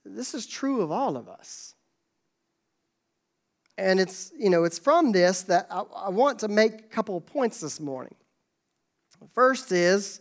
this 0.04 0.34
is 0.34 0.46
true 0.46 0.82
of 0.82 0.92
all 0.92 1.16
of 1.16 1.30
us. 1.30 1.74
And 3.78 3.98
it's, 3.98 4.30
you 4.38 4.50
know, 4.50 4.64
it's 4.64 4.78
from 4.78 5.12
this 5.12 5.44
that 5.44 5.66
I, 5.70 5.80
I 5.96 6.08
want 6.10 6.40
to 6.40 6.48
make 6.48 6.74
a 6.74 6.82
couple 6.82 7.16
of 7.16 7.24
points 7.24 7.60
this 7.60 7.80
morning. 7.80 8.14
First 9.32 9.72
is 9.72 10.20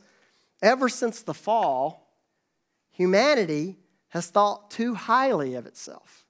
Ever 0.61 0.89
since 0.89 1.21
the 1.21 1.33
fall, 1.33 2.13
humanity 2.91 3.77
has 4.09 4.27
thought 4.27 4.71
too 4.71 4.93
highly 4.93 5.55
of 5.55 5.65
itself. 5.65 6.25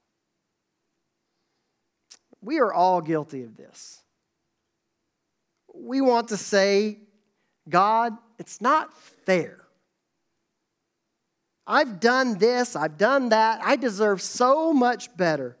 We 2.40 2.60
are 2.60 2.72
all 2.72 3.00
guilty 3.00 3.42
of 3.42 3.56
this. 3.56 4.02
We 5.74 6.00
want 6.00 6.28
to 6.28 6.36
say, 6.36 6.98
God, 7.68 8.16
it's 8.38 8.60
not 8.60 8.94
fair. 9.26 9.60
I've 11.70 12.00
done 12.00 12.36
this, 12.36 12.74
I've 12.74 12.98
done 12.98 13.28
that, 13.28 13.60
I 13.62 13.76
deserve 13.76 14.20
so 14.20 14.72
much 14.72 15.16
better. 15.16 15.56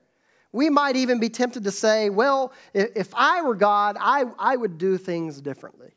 We 0.50 0.68
might 0.68 0.96
even 0.96 1.20
be 1.20 1.28
tempted 1.28 1.62
to 1.62 1.70
say, 1.70 2.10
well, 2.10 2.52
if 2.74 3.14
I 3.14 3.42
were 3.42 3.54
God, 3.54 3.96
I, 4.00 4.24
I 4.36 4.56
would 4.56 4.76
do 4.76 4.98
things 4.98 5.40
differently. 5.40 5.92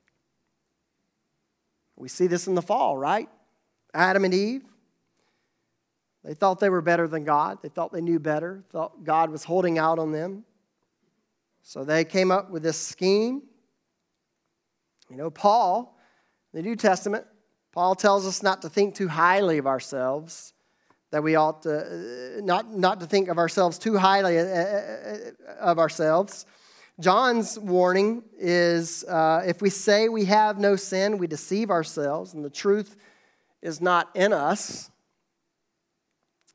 We 1.96 2.10
see 2.10 2.28
this 2.28 2.46
in 2.46 2.54
the 2.54 2.62
fall, 2.62 2.96
right? 2.96 3.28
Adam 3.96 4.24
and 4.24 4.36
Eve. 4.36 4.64
They 6.24 6.36
thought 6.36 6.60
they 6.60 6.70
were 6.70 6.82
better 6.82 7.08
than 7.08 7.24
God. 7.24 7.58
They 7.64 7.70
thought 7.70 7.92
they 7.92 8.00
knew 8.00 8.20
better, 8.20 8.64
thought 8.72 9.04
God 9.04 9.32
was 9.32 9.44
holding 9.44 9.80
out 9.80 9.98
on 9.98 10.12
them. 10.12 10.46
So 11.64 11.84
they 11.84 12.06
came 12.06 12.30
up 12.30 12.52
with 12.52 12.62
this 12.62 12.78
scheme. 12.78 13.42
You 15.10 15.18
know, 15.18 15.32
Paul, 15.32 15.98
the 16.54 16.62
New 16.62 16.76
Testament, 16.76 17.26
Paul 17.74 17.96
tells 17.96 18.28
us 18.28 18.44
not 18.44 18.62
to 18.62 18.70
think 18.70 18.94
too 18.94 19.08
highly 19.08 19.58
of 19.58 19.66
ourselves, 19.66 20.54
that 21.10 21.24
we 21.24 21.36
ought 21.36 21.64
to, 21.64 22.38
uh, 22.38 22.42
not, 22.42 22.72
not 22.72 23.00
to 23.00 23.08
think 23.08 23.30
of 23.30 23.38
ourselves 23.38 23.78
too 23.78 23.98
highly 23.98 24.38
uh, 24.38 24.44
uh, 24.44 25.18
of 25.60 25.80
ourselves, 25.80 26.46
John's 27.00 27.58
warning 27.58 28.24
is 28.38 29.04
uh, 29.06 29.44
if 29.48 29.62
we 29.62 29.72
say 29.72 30.10
we 30.10 30.26
have 30.26 30.60
no 30.60 30.76
sin, 30.76 31.18
we 31.18 31.26
deceive 31.26 31.72
ourselves, 31.72 32.36
and 32.36 32.46
the 32.46 32.52
truth 32.52 32.96
is 33.64 33.82
not 33.82 34.10
in 34.16 34.32
us. 34.32 34.92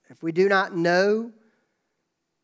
If 0.09 0.23
we 0.23 0.31
do 0.31 0.49
not 0.49 0.77
know 0.77 1.33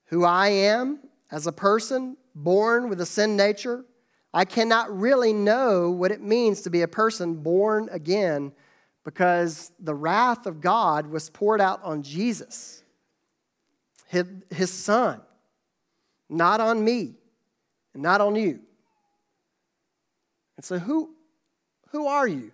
who 0.07 0.25
I 0.25 0.49
am 0.49 0.99
as 1.31 1.47
a 1.47 1.53
person 1.53 2.17
born 2.35 2.89
with 2.89 3.01
a 3.01 3.07
sin 3.07 3.37
nature, 3.37 3.85
I 4.33 4.45
cannot 4.45 4.97
really 4.97 5.33
know 5.33 5.93
what 5.93 6.11
it 6.11 6.21
means 6.21 6.63
to 6.63 6.71
be 6.71 6.83
a 6.83 6.89
person 6.89 7.37
born 7.37 7.89
again 7.93 8.53
because 9.05 9.71
the 9.79 9.95
wrath 9.95 10.47
of 10.47 10.61
God 10.61 11.07
was 11.07 11.29
poured 11.29 11.61
out 11.61 11.83
on 11.85 12.03
Jesus, 12.03 12.83
his, 14.09 14.71
son, 14.71 15.21
not 16.31 16.61
on 16.61 16.83
me 16.83 17.15
and 17.93 18.03
not 18.03 18.21
on 18.21 18.35
you. 18.35 18.61
And 20.57 20.65
so, 20.65 20.79
who, 20.79 21.11
who 21.91 22.07
are 22.07 22.27
you? 22.27 22.53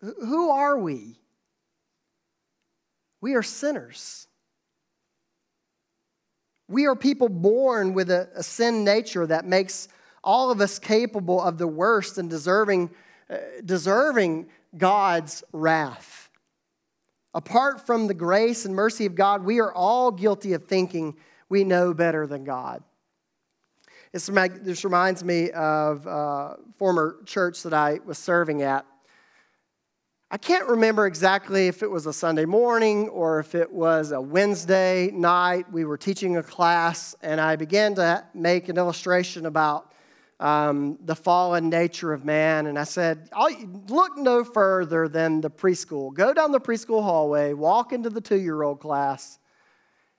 Who 0.00 0.50
are 0.50 0.78
we? 0.78 1.18
We 3.20 3.34
are 3.34 3.42
sinners. 3.42 4.26
We 6.68 6.86
are 6.86 6.96
people 6.96 7.28
born 7.28 7.94
with 7.94 8.10
a, 8.10 8.28
a 8.34 8.42
sin 8.42 8.84
nature 8.84 9.26
that 9.26 9.46
makes 9.46 9.88
all 10.22 10.50
of 10.50 10.60
us 10.60 10.78
capable 10.78 11.40
of 11.40 11.58
the 11.58 11.68
worst 11.68 12.18
and 12.18 12.28
deserving, 12.28 12.90
uh, 13.30 13.36
deserving 13.64 14.48
God's 14.76 15.42
wrath. 15.52 16.30
Apart 17.34 17.84
from 17.86 18.06
the 18.06 18.14
grace 18.14 18.64
and 18.64 18.74
mercy 18.74 19.06
of 19.06 19.14
God, 19.14 19.44
we 19.44 19.60
are 19.60 19.72
all 19.72 20.10
guilty 20.10 20.54
of 20.54 20.64
thinking 20.64 21.16
we 21.48 21.64
know 21.64 21.92
better 21.92 22.26
than 22.26 22.44
God. 22.44 22.82
This 24.12 24.84
reminds 24.84 25.22
me 25.22 25.50
of 25.50 26.06
a 26.06 26.56
former 26.78 27.18
church 27.26 27.62
that 27.64 27.74
I 27.74 28.00
was 28.06 28.16
serving 28.16 28.62
at. 28.62 28.86
I 30.30 30.38
can't 30.38 30.66
remember 30.66 31.06
exactly 31.06 31.68
if 31.68 31.82
it 31.82 31.90
was 31.90 32.06
a 32.06 32.12
Sunday 32.12 32.46
morning 32.46 33.08
or 33.10 33.38
if 33.38 33.54
it 33.54 33.70
was 33.70 34.10
a 34.10 34.20
Wednesday 34.20 35.10
night. 35.12 35.70
We 35.70 35.84
were 35.84 35.96
teaching 35.98 36.36
a 36.36 36.42
class, 36.42 37.14
and 37.22 37.40
I 37.40 37.56
began 37.56 37.94
to 37.96 38.24
make 38.34 38.68
an 38.68 38.76
illustration 38.78 39.46
about 39.46 39.92
um, 40.38 40.98
the 41.04 41.16
fallen 41.16 41.68
nature 41.68 42.12
of 42.12 42.24
man. 42.24 42.66
And 42.66 42.78
I 42.78 42.84
said, 42.84 43.28
Look 43.88 44.16
no 44.16 44.44
further 44.44 45.08
than 45.08 45.40
the 45.40 45.50
preschool. 45.50 46.12
Go 46.12 46.34
down 46.34 46.52
the 46.52 46.60
preschool 46.60 47.02
hallway, 47.02 47.52
walk 47.52 47.92
into 47.92 48.10
the 48.10 48.20
two 48.20 48.40
year 48.40 48.62
old 48.62 48.80
class, 48.80 49.38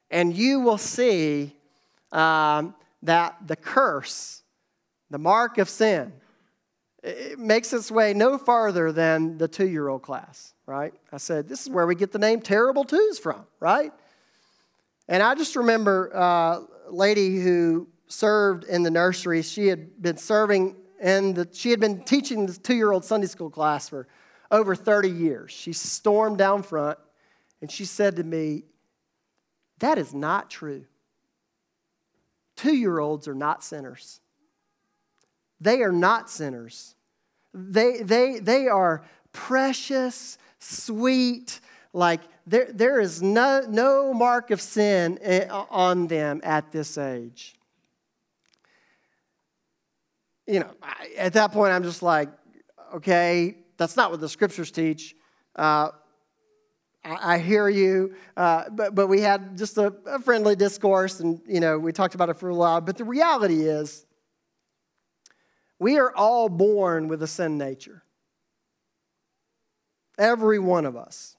and 0.10 0.36
you 0.36 0.60
will 0.60 0.78
see 0.78 1.56
um, 2.12 2.74
that 3.04 3.36
the 3.46 3.56
curse, 3.56 4.42
the 5.10 5.20
mark 5.20 5.58
of 5.58 5.70
sin, 5.70 6.14
it 7.04 7.40
makes 7.40 7.72
its 7.74 7.92
way 7.92 8.14
no 8.14 8.38
farther 8.38 8.92
than 8.92 9.38
the 9.38 9.48
two 9.48 9.68
year 9.68 9.88
old 9.88 10.02
class, 10.02 10.54
right? 10.66 10.94
I 11.12 11.18
said, 11.18 11.48
this 11.48 11.62
is 11.62 11.70
where 11.70 11.86
we 11.86 11.96
get 11.96 12.12
the 12.12 12.20
name 12.20 12.42
Terrible 12.42 12.84
Twos 12.84 13.20
from, 13.20 13.46
right? 13.60 13.92
And 15.08 15.24
I 15.24 15.36
just 15.36 15.56
remember 15.56 16.12
uh, 16.14 16.20
a 16.20 16.66
lady 16.92 17.40
who 17.40 17.88
served 18.08 18.64
in 18.64 18.84
the 18.84 18.92
nursery. 18.92 19.42
She 19.42 19.68
had 19.68 20.02
been 20.02 20.18
serving 20.18 20.76
and 21.00 21.48
she 21.52 21.70
had 21.70 21.80
been 21.80 22.04
teaching 22.04 22.46
the 22.46 22.54
two 22.54 22.76
year 22.76 22.92
old 22.92 23.06
Sunday 23.06 23.28
school 23.28 23.50
class 23.50 23.90
for 23.90 24.08
over 24.50 24.76
30 24.76 25.10
years. 25.10 25.52
She 25.52 25.74
stormed 25.74 26.38
down 26.38 26.64
front 26.64 26.98
and 27.62 27.72
she 27.72 27.86
said 27.86 28.16
to 28.16 28.24
me, 28.24 28.64
That 29.80 29.98
is 29.98 30.14
not 30.14 30.50
true. 30.50 30.86
Two 32.56 32.76
year 32.76 33.00
olds 33.00 33.28
are 33.28 33.36
not 33.36 33.64
sinners. 33.64 34.20
They 35.60 35.82
are 35.82 35.92
not 35.92 36.30
sinners. 36.30 36.96
They, 37.54 38.02
they, 38.02 38.40
they 38.40 38.68
are 38.68 39.04
precious, 39.32 40.38
sweet, 40.60 41.60
like 41.94 42.22
there, 42.46 42.72
there 42.72 43.00
is 43.00 43.22
no, 43.22 43.64
no 43.68 44.14
mark 44.14 44.52
of 44.52 44.62
sin 44.62 45.18
eh, 45.22 45.48
on 45.50 46.08
them 46.08 46.42
at 46.44 46.72
this 46.72 46.98
age 46.98 47.58
you 50.48 50.62
know, 50.62 50.72
at 51.18 51.34
that 51.34 51.52
point, 51.52 51.74
I'm 51.74 51.84
just 51.84 52.02
like, 52.02 52.30
okay, 52.96 53.58
that's 53.78 53.98
not 53.98 54.12
what 54.12 54.22
the 54.22 54.30
scriptures 54.30 54.72
teach. 54.72 55.16
Uh, 55.56 55.90
I, 57.04 57.36
I, 57.36 57.38
hear 57.40 57.68
you, 57.68 58.16
uh, 58.38 58.70
but, 58.72 58.96
but 58.96 59.08
we 59.08 59.22
had 59.22 59.58
just 59.58 59.78
a, 59.78 59.94
a 60.06 60.20
friendly 60.20 60.56
discourse 60.56 61.20
and, 61.20 61.42
you 61.48 61.60
know, 61.60 61.78
we 61.78 61.92
talked 61.92 62.16
about 62.16 62.30
it 62.30 62.38
for 62.38 62.50
a 62.50 62.56
while. 62.56 62.80
But 62.80 62.98
the 62.98 63.04
reality 63.04 63.64
is, 63.64 64.06
we 65.80 65.98
are 65.98 66.16
all 66.16 66.50
born 66.50 67.08
with 67.08 67.22
a 67.22 67.28
sin 67.28 67.58
nature. 67.58 68.04
Every 70.18 70.60
one 70.60 70.86
of 70.86 70.96
us. 70.96 71.36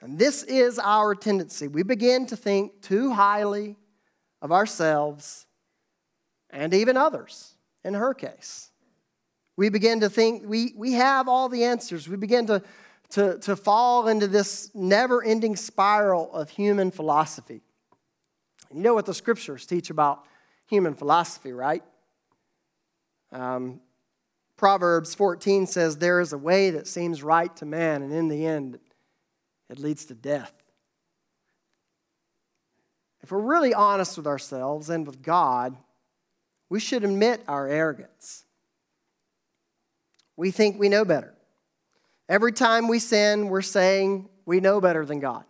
And 0.00 0.18
this 0.18 0.42
is 0.44 0.78
our 0.78 1.14
tendency. 1.14 1.68
We 1.68 1.82
begin 1.82 2.24
to 2.26 2.36
think 2.36 2.80
too 2.80 3.12
highly 3.12 3.76
of 4.40 4.52
ourselves 4.52 5.46
and 6.48 6.72
even 6.72 6.96
others 6.96 7.54
in 7.84 7.94
her 7.94 8.14
case. 8.14 8.70
We 9.56 9.68
begin 9.68 10.00
to 10.00 10.08
think 10.08 10.44
we, 10.46 10.72
we 10.76 10.92
have 10.92 11.28
all 11.28 11.48
the 11.48 11.64
answers. 11.64 12.08
We 12.08 12.16
begin 12.16 12.46
to, 12.46 12.62
to, 13.10 13.38
to 13.40 13.56
fall 13.56 14.08
into 14.08 14.26
this 14.26 14.70
never 14.74 15.22
ending 15.22 15.56
spiral 15.56 16.32
of 16.32 16.50
human 16.50 16.90
philosophy. 16.90 17.62
And 18.70 18.78
you 18.78 18.84
know 18.84 18.94
what 18.94 19.06
the 19.06 19.14
scriptures 19.14 19.66
teach 19.66 19.90
about 19.90 20.24
human 20.66 20.94
philosophy, 20.94 21.52
right? 21.52 21.82
Um, 23.32 23.80
Proverbs 24.56 25.14
14 25.14 25.66
says, 25.66 25.96
There 25.96 26.20
is 26.20 26.32
a 26.32 26.38
way 26.38 26.70
that 26.70 26.86
seems 26.86 27.22
right 27.22 27.54
to 27.56 27.66
man, 27.66 28.02
and 28.02 28.12
in 28.12 28.28
the 28.28 28.46
end, 28.46 28.78
it 29.68 29.78
leads 29.78 30.04
to 30.06 30.14
death. 30.14 30.52
If 33.22 33.30
we're 33.30 33.38
really 33.38 33.74
honest 33.74 34.16
with 34.16 34.26
ourselves 34.26 34.90
and 34.90 35.06
with 35.06 35.22
God, 35.22 35.76
we 36.70 36.80
should 36.80 37.04
admit 37.04 37.42
our 37.46 37.68
arrogance. 37.68 38.44
We 40.36 40.52
think 40.52 40.78
we 40.78 40.88
know 40.88 41.04
better. 41.04 41.34
Every 42.28 42.52
time 42.52 42.88
we 42.88 43.00
sin, 43.00 43.48
we're 43.48 43.60
saying 43.60 44.28
we 44.46 44.60
know 44.60 44.80
better 44.80 45.04
than 45.04 45.20
God. 45.20 45.44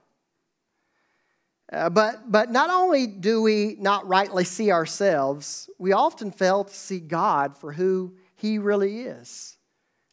Uh, 1.72 1.88
but, 1.90 2.33
but 2.33 2.50
not 2.50 2.70
only 2.70 3.06
do 3.06 3.42
we 3.42 3.76
not 3.78 4.09
rightly 4.09 4.44
see 4.44 4.72
ourselves, 4.72 5.70
we 5.78 5.92
often 5.92 6.33
fail 6.33 6.64
to 6.64 6.74
see 6.74 6.98
God 6.98 7.56
for 7.56 7.72
who 7.72 8.16
He 8.35 8.59
really 8.59 9.02
is. 9.02 9.56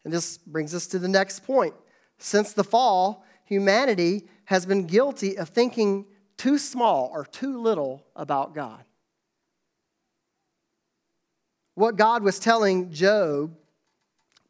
And 0.04 0.14
this 0.14 0.38
brings 0.38 0.76
us 0.76 0.88
to 0.88 1.00
the 1.00 1.08
next 1.08 1.44
point. 1.46 1.74
Since 2.20 2.54
the 2.54 2.64
fall, 2.64 3.26
humanity 3.46 4.28
has 4.46 4.66
been 4.66 4.86
guilty 4.86 5.38
of 5.38 5.50
thinking 5.50 6.06
too 6.38 6.58
small 6.58 7.10
or 7.12 7.26
too 7.26 7.60
little 7.60 8.06
about 8.16 8.54
God. 8.54 8.84
What 11.78 11.96
God 11.96 12.24
was 12.24 12.40
telling 12.40 12.92
Job 12.92 13.56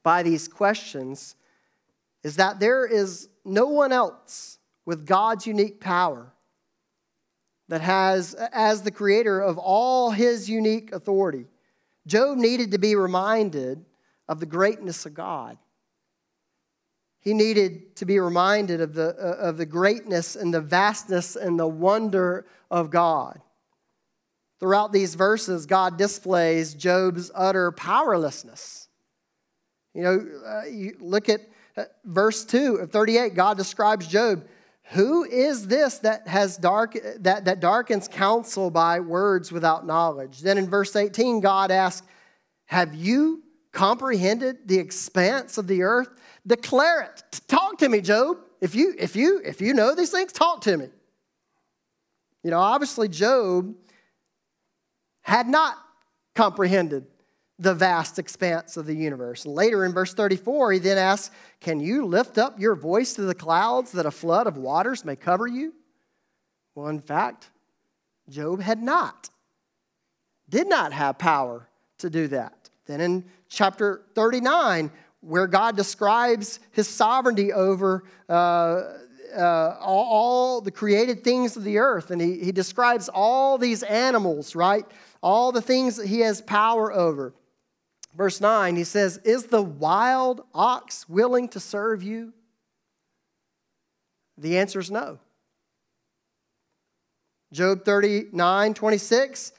by 0.01 0.23
these 0.23 0.47
questions 0.47 1.35
is 2.23 2.37
that 2.37 2.61
there 2.61 2.85
is 2.85 3.27
no 3.43 3.65
one 3.67 3.91
else 3.91 4.59
with 4.85 5.05
God's 5.05 5.45
unique 5.45 5.81
power 5.81 6.31
that 7.67 7.81
has, 7.81 8.33
as 8.33 8.83
the 8.83 8.91
creator 8.91 9.41
of 9.41 9.57
all 9.57 10.11
his 10.11 10.49
unique 10.49 10.93
authority. 10.93 11.47
Job 12.05 12.37
needed 12.37 12.71
to 12.71 12.77
be 12.77 12.95
reminded 12.95 13.83
of 14.29 14.39
the 14.39 14.45
greatness 14.45 15.05
of 15.05 15.13
God. 15.13 15.57
He 17.19 17.33
needed 17.33 17.97
to 17.97 18.05
be 18.05 18.21
reminded 18.21 18.79
of 18.79 18.93
the, 18.93 19.09
of 19.09 19.57
the 19.57 19.65
greatness 19.65 20.37
and 20.37 20.53
the 20.53 20.61
vastness 20.61 21.35
and 21.35 21.59
the 21.59 21.67
wonder 21.67 22.45
of 22.71 22.89
God. 22.89 23.41
Throughout 24.59 24.91
these 24.91 25.15
verses, 25.15 25.65
God 25.65 25.97
displays 25.97 26.73
Job's 26.73 27.29
utter 27.35 27.71
powerlessness. 27.71 28.87
You 29.93 30.03
know, 30.03 30.27
uh, 30.45 30.65
you 30.65 30.95
look 30.99 31.29
at 31.29 31.41
uh, 31.75 31.83
verse 32.05 32.43
2 32.43 32.75
of 32.75 32.91
38, 32.91 33.35
God 33.35 33.57
describes 33.57 34.07
Job. 34.07 34.45
Who 34.91 35.25
is 35.25 35.67
this 35.67 35.99
that 35.99 36.27
has 36.27 36.57
dark 36.57 36.97
that, 37.19 37.45
that 37.45 37.59
darkens 37.59 38.07
counsel 38.07 38.71
by 38.71 38.99
words 38.99 39.51
without 39.51 39.85
knowledge? 39.85 40.39
Then 40.39 40.57
in 40.57 40.69
verse 40.69 40.95
18, 40.95 41.41
God 41.41 41.71
asks, 41.71 42.07
Have 42.65 42.95
you 42.95 43.43
comprehended 43.73 44.67
the 44.67 44.79
expanse 44.79 45.57
of 45.57 45.67
the 45.67 45.83
earth? 45.83 46.09
Declare 46.47 47.01
it. 47.01 47.41
Talk 47.47 47.77
to 47.79 47.89
me, 47.89 47.99
Job. 48.01 48.37
If 48.61 48.75
you 48.75 48.95
if 48.97 49.15
you 49.15 49.41
if 49.43 49.61
you 49.61 49.73
know 49.73 49.93
these 49.93 50.09
things, 50.09 50.31
talk 50.31 50.61
to 50.61 50.77
me. 50.77 50.87
You 52.43 52.51
know, 52.51 52.59
obviously, 52.59 53.09
Job 53.09 53.75
had 55.27 55.45
not 55.45 55.77
comprehended 56.35 57.05
the 57.59 57.73
vast 57.73 58.17
expanse 58.17 58.77
of 58.77 58.85
the 58.85 58.95
universe. 58.95 59.45
Later 59.45 59.83
in 59.83 59.91
verse 59.91 60.13
34, 60.13 60.73
he 60.73 60.79
then 60.79 60.97
asks, 60.97 61.35
Can 61.59 61.81
you 61.81 62.05
lift 62.05 62.37
up 62.37 62.57
your 62.59 62.75
voice 62.75 63.13
to 63.15 63.23
the 63.23 63.35
clouds 63.35 63.91
that 63.91 64.05
a 64.05 64.11
flood 64.11 64.47
of 64.47 64.57
waters 64.57 65.03
may 65.03 65.17
cover 65.17 65.45
you? 65.45 65.73
Well, 66.75 66.87
in 66.87 67.01
fact, 67.01 67.49
Job 68.29 68.61
had 68.61 68.81
not, 68.81 69.29
did 70.47 70.69
not 70.69 70.93
have 70.93 71.17
power 71.17 71.67
to 71.97 72.09
do 72.09 72.29
that. 72.29 72.69
Then 72.85 73.01
in 73.01 73.25
chapter 73.49 74.03
39, 74.15 74.89
where 75.19 75.47
God 75.47 75.75
describes 75.75 76.61
his 76.71 76.87
sovereignty 76.87 77.51
over 77.51 78.05
uh, 78.29 78.93
uh, 79.35 79.77
all, 79.81 80.05
all, 80.05 80.61
the 80.61 80.71
created 80.71 81.23
things 81.23 81.57
of 81.57 81.63
the 81.63 81.77
earth, 81.77 82.11
and 82.11 82.21
he, 82.21 82.39
he 82.39 82.51
describes 82.51 83.09
all 83.09 83.57
these 83.57 83.83
animals, 83.83 84.55
right? 84.55 84.85
All 85.21 85.51
the 85.51 85.61
things 85.61 85.97
that 85.97 86.07
he 86.07 86.21
has 86.21 86.41
power 86.41 86.91
over. 86.91 87.33
Verse 88.15 88.41
9, 88.41 88.75
he 88.75 88.83
says, 88.83 89.17
Is 89.23 89.45
the 89.45 89.61
wild 89.61 90.41
ox 90.53 91.07
willing 91.07 91.49
to 91.49 91.59
serve 91.59 92.01
you? 92.01 92.33
The 94.37 94.57
answer 94.57 94.79
is 94.79 94.89
no. 94.91 95.19
Job 97.51 97.85
39, 97.85 98.73
26, 98.73 99.53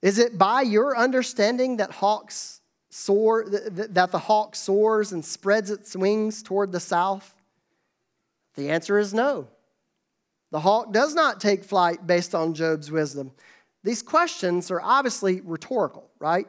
is 0.00 0.18
it 0.18 0.38
by 0.38 0.62
your 0.62 0.96
understanding 0.96 1.78
that 1.78 1.90
hawks 1.90 2.60
soar, 2.90 3.44
that 3.48 4.10
the 4.10 4.18
hawk 4.18 4.56
soars 4.56 5.12
and 5.12 5.24
spreads 5.24 5.70
its 5.70 5.94
wings 5.94 6.42
toward 6.42 6.72
the 6.72 6.80
south? 6.80 7.34
The 8.54 8.70
answer 8.70 8.98
is 8.98 9.12
no. 9.12 9.48
The 10.50 10.60
hawk 10.60 10.92
does 10.92 11.14
not 11.14 11.40
take 11.40 11.62
flight 11.62 12.06
based 12.06 12.34
on 12.34 12.54
Job's 12.54 12.90
wisdom. 12.90 13.32
These 13.84 14.02
questions 14.02 14.70
are 14.70 14.80
obviously 14.80 15.40
rhetorical, 15.40 16.10
right? 16.18 16.46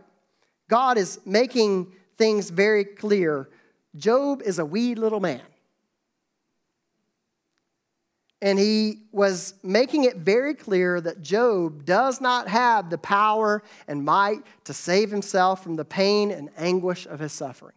God 0.68 0.98
is 0.98 1.20
making 1.26 1.94
things 2.18 2.50
very 2.50 2.84
clear. 2.84 3.50
Job 3.96 4.42
is 4.44 4.60
a 4.60 4.66
wee 4.66 4.96
little 4.96 5.20
man. 5.20 5.42
And 8.42 8.58
he 8.58 9.00
was 9.12 9.56
making 9.64 10.06
it 10.06 10.18
very 10.18 10.54
clear 10.54 11.02
that 11.02 11.22
Job 11.22 11.84
does 11.84 12.22
not 12.22 12.48
have 12.48 12.90
the 12.90 12.98
power 12.98 13.62
and 13.88 14.06
might 14.06 14.44
to 14.64 14.74
save 14.74 15.12
himself 15.12 15.62
from 15.62 15.76
the 15.76 15.84
pain 15.84 16.32
and 16.32 16.50
anguish 16.58 17.06
of 17.06 17.20
his 17.20 17.34
suffering. 17.34 17.76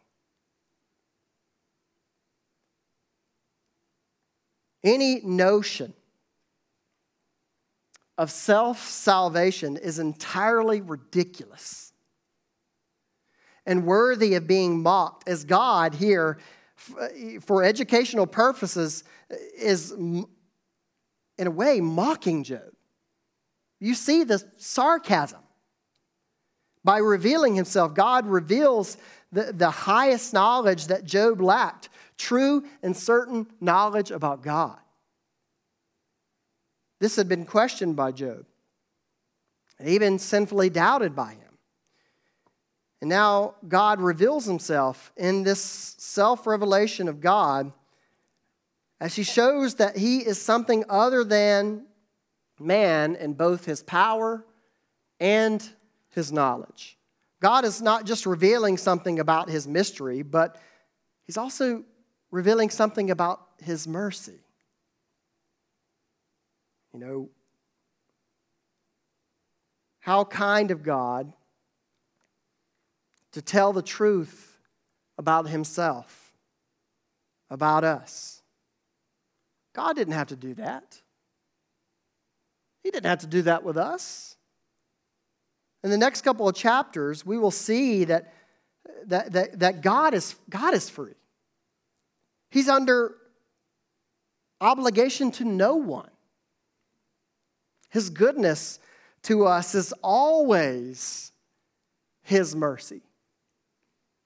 Any 4.84 5.20
notion 5.24 5.94
of 8.18 8.30
self 8.30 8.86
salvation 8.86 9.76
is 9.76 9.98
entirely 9.98 10.80
ridiculous 10.80 11.92
and 13.66 13.86
worthy 13.86 14.34
of 14.34 14.46
being 14.46 14.82
mocked, 14.82 15.28
as 15.28 15.44
God 15.44 15.94
here, 15.94 16.38
uh, 17.00 17.08
for 17.40 17.62
educational 17.62 18.26
purposes, 18.26 19.04
uh, 19.30 19.36
is 19.56 19.92
in 19.92 21.46
a 21.46 21.50
way, 21.50 21.80
mocking 21.80 22.44
Job. 22.44 22.72
You 23.80 23.94
see 23.94 24.24
the 24.24 24.42
sarcasm. 24.58 25.40
By 26.84 26.98
revealing 26.98 27.54
himself, 27.54 27.94
God 27.94 28.26
reveals 28.26 28.96
the, 29.30 29.52
the 29.52 29.70
highest 29.70 30.32
knowledge 30.32 30.88
that 30.88 31.04
Job 31.04 31.40
lacked 31.40 31.88
true 32.18 32.64
and 32.82 32.96
certain 32.96 33.46
knowledge 33.60 34.10
about 34.10 34.42
God. 34.42 34.78
This 37.02 37.16
had 37.16 37.28
been 37.28 37.46
questioned 37.46 37.96
by 37.96 38.12
Job, 38.12 38.46
even 39.84 40.20
sinfully 40.20 40.70
doubted 40.70 41.16
by 41.16 41.32
him. 41.32 41.58
And 43.00 43.10
now 43.10 43.56
God 43.66 44.00
reveals 44.00 44.44
himself 44.44 45.10
in 45.16 45.42
this 45.42 45.60
self 45.98 46.46
revelation 46.46 47.08
of 47.08 47.20
God 47.20 47.72
as 49.00 49.16
he 49.16 49.24
shows 49.24 49.74
that 49.74 49.96
he 49.96 50.18
is 50.18 50.40
something 50.40 50.84
other 50.88 51.24
than 51.24 51.86
man 52.60 53.16
in 53.16 53.32
both 53.34 53.64
his 53.64 53.82
power 53.82 54.44
and 55.18 55.60
his 56.10 56.30
knowledge. 56.30 56.96
God 57.40 57.64
is 57.64 57.82
not 57.82 58.06
just 58.06 58.26
revealing 58.26 58.76
something 58.76 59.18
about 59.18 59.50
his 59.50 59.66
mystery, 59.66 60.22
but 60.22 60.56
he's 61.24 61.36
also 61.36 61.82
revealing 62.30 62.70
something 62.70 63.10
about 63.10 63.40
his 63.58 63.88
mercy. 63.88 64.38
You 66.92 67.00
know, 67.00 67.28
how 70.00 70.24
kind 70.24 70.70
of 70.70 70.82
God 70.82 71.32
to 73.32 73.40
tell 73.40 73.72
the 73.72 73.82
truth 73.82 74.58
about 75.16 75.48
himself, 75.48 76.32
about 77.50 77.84
us. 77.84 78.42
God 79.72 79.96
didn't 79.96 80.14
have 80.14 80.28
to 80.28 80.36
do 80.36 80.54
that. 80.54 81.00
He 82.82 82.90
didn't 82.90 83.06
have 83.06 83.20
to 83.20 83.26
do 83.26 83.42
that 83.42 83.64
with 83.64 83.76
us. 83.76 84.36
In 85.84 85.90
the 85.90 85.98
next 85.98 86.22
couple 86.22 86.48
of 86.48 86.54
chapters, 86.54 87.24
we 87.24 87.38
will 87.38 87.50
see 87.50 88.04
that, 88.04 88.32
that, 89.06 89.32
that, 89.32 89.58
that 89.60 89.80
God, 89.80 90.14
is, 90.14 90.36
God 90.48 90.74
is 90.74 90.90
free. 90.90 91.14
He's 92.50 92.68
under 92.68 93.14
obligation 94.60 95.30
to 95.32 95.44
no 95.44 95.76
one. 95.76 96.10
His 97.92 98.08
goodness 98.08 98.80
to 99.24 99.46
us 99.46 99.74
is 99.74 99.92
always 100.02 101.30
His 102.22 102.56
mercy. 102.56 103.02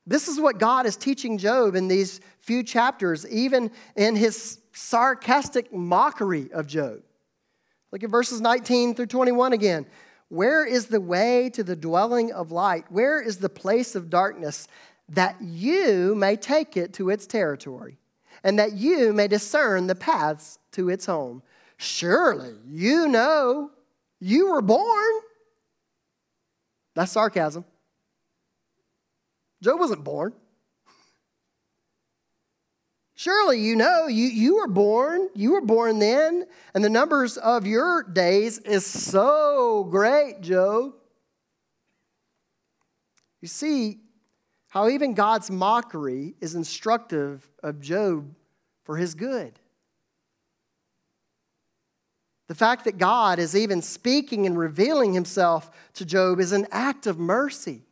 This 0.07 0.29
is 0.29 0.41
what 0.41 0.59
God 0.59 0.87
is 0.87 0.97
teaching 0.97 1.37
Job 1.37 1.75
in 1.75 1.89
these 1.89 2.21
few 2.39 2.63
chapters, 2.63 3.27
even 3.27 3.73
in 3.97 4.15
his 4.15 4.61
sarcastic 4.73 5.73
mockery 5.73 6.49
of 6.53 6.69
Job. 6.69 7.01
Look 7.91 8.05
at 8.05 8.11
verses 8.11 8.41
19 8.41 8.95
through 8.95 9.07
21 9.07 9.53
again. 9.53 9.85
Where 10.29 10.65
is 10.65 10.87
the 10.87 11.01
way 11.01 11.51
to 11.51 11.65
the 11.65 11.75
dwelling 11.75 12.33
of 12.33 12.53
light? 12.53 12.85
Where 12.89 13.21
is 13.21 13.39
the 13.39 13.49
place 13.49 13.97
of 13.97 14.11
darkness 14.11 14.69
that 15.09 15.37
you 15.43 16.15
may 16.15 16.37
take 16.37 16.77
it 16.77 16.93
to 16.95 17.11
its 17.11 17.27
territory 17.27 17.99
and 18.45 18.61
that 18.61 18.75
you 18.75 19.13
may 19.13 19.27
discern 19.27 19.89
the 19.89 19.95
paths 19.97 20.61
to 20.73 20.89
its 20.89 21.07
home? 21.07 21.43
Surely 21.79 22.55
you 22.67 23.09
know 23.09 23.71
you 24.21 24.51
were 24.51 24.63
born. 24.63 25.13
That's 26.95 27.13
sarcasm. 27.13 27.65
Job 29.63 29.79
wasn't 29.79 30.05
born. 30.05 30.33
Surely 33.15 33.61
you 33.61 33.77
know 33.77 34.07
you, 34.09 34.27
you 34.27 34.57
were 34.57 34.69
born, 34.69 35.29
you 35.35 35.53
were 35.53 35.63
born 35.63 35.99
then, 35.99 36.45
and 36.75 36.85
the 36.85 36.91
numbers 36.91 37.39
of 37.39 37.67
your 37.67 38.03
days 38.03 38.59
is 38.59 38.85
so 38.85 39.85
great, 39.91 40.43
Job. 40.43 40.93
You 43.41 43.49
see 43.49 44.01
how 44.69 44.89
even 44.89 45.15
God's 45.15 45.51
mockery 45.51 46.35
is 46.43 46.55
instructive 46.55 47.49
of 47.63 47.81
Job 47.81 48.35
for 48.85 48.99
his 48.99 49.15
good. 49.15 49.59
The 52.49 52.55
fact 52.55 52.85
that 52.85 52.99
God 52.99 53.39
is 53.39 53.57
even 53.57 53.83
speaking 53.83 54.47
and 54.47 54.57
revealing 54.57 55.13
himself 55.13 55.71
to 55.95 56.05
Job 56.05 56.39
is 56.39 56.53
an 56.53 56.67
act 56.71 57.07
of 57.07 57.19
mercy. 57.19 57.83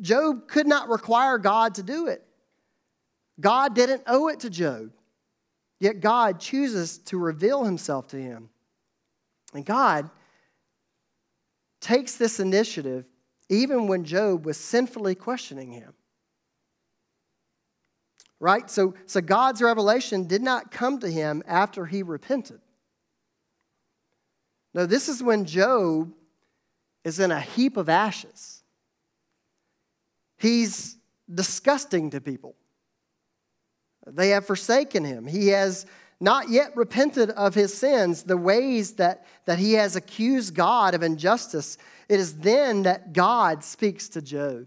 Job 0.00 0.48
could 0.48 0.66
not 0.66 0.88
require 0.88 1.38
God 1.38 1.74
to 1.76 1.82
do 1.82 2.06
it. 2.06 2.24
God 3.40 3.74
didn't 3.74 4.02
owe 4.06 4.28
it 4.28 4.40
to 4.40 4.50
Job, 4.50 4.92
yet 5.80 6.00
God 6.00 6.40
chooses 6.40 6.98
to 6.98 7.18
reveal 7.18 7.64
himself 7.64 8.08
to 8.08 8.16
him. 8.16 8.48
And 9.52 9.64
God 9.64 10.10
takes 11.80 12.16
this 12.16 12.40
initiative 12.40 13.04
even 13.48 13.86
when 13.86 14.04
Job 14.04 14.46
was 14.46 14.56
sinfully 14.56 15.14
questioning 15.14 15.72
him. 15.72 15.92
Right? 18.44 18.68
So, 18.68 18.92
so 19.06 19.22
God's 19.22 19.62
revelation 19.62 20.26
did 20.26 20.42
not 20.42 20.70
come 20.70 20.98
to 20.98 21.08
him 21.08 21.42
after 21.46 21.86
he 21.86 22.02
repented. 22.02 22.60
No, 24.74 24.84
this 24.84 25.08
is 25.08 25.22
when 25.22 25.46
Job 25.46 26.12
is 27.04 27.20
in 27.20 27.30
a 27.30 27.40
heap 27.40 27.78
of 27.78 27.88
ashes. 27.88 28.62
He's 30.36 30.98
disgusting 31.34 32.10
to 32.10 32.20
people. 32.20 32.54
They 34.06 34.28
have 34.28 34.46
forsaken 34.46 35.06
him. 35.06 35.26
He 35.26 35.48
has 35.48 35.86
not 36.20 36.50
yet 36.50 36.76
repented 36.76 37.30
of 37.30 37.54
his 37.54 37.72
sins, 37.72 38.24
the 38.24 38.36
ways 38.36 38.96
that, 38.96 39.24
that 39.46 39.58
he 39.58 39.72
has 39.72 39.96
accused 39.96 40.54
God 40.54 40.92
of 40.92 41.02
injustice. 41.02 41.78
It 42.10 42.20
is 42.20 42.40
then 42.40 42.82
that 42.82 43.14
God 43.14 43.64
speaks 43.64 44.10
to 44.10 44.20
Job. 44.20 44.66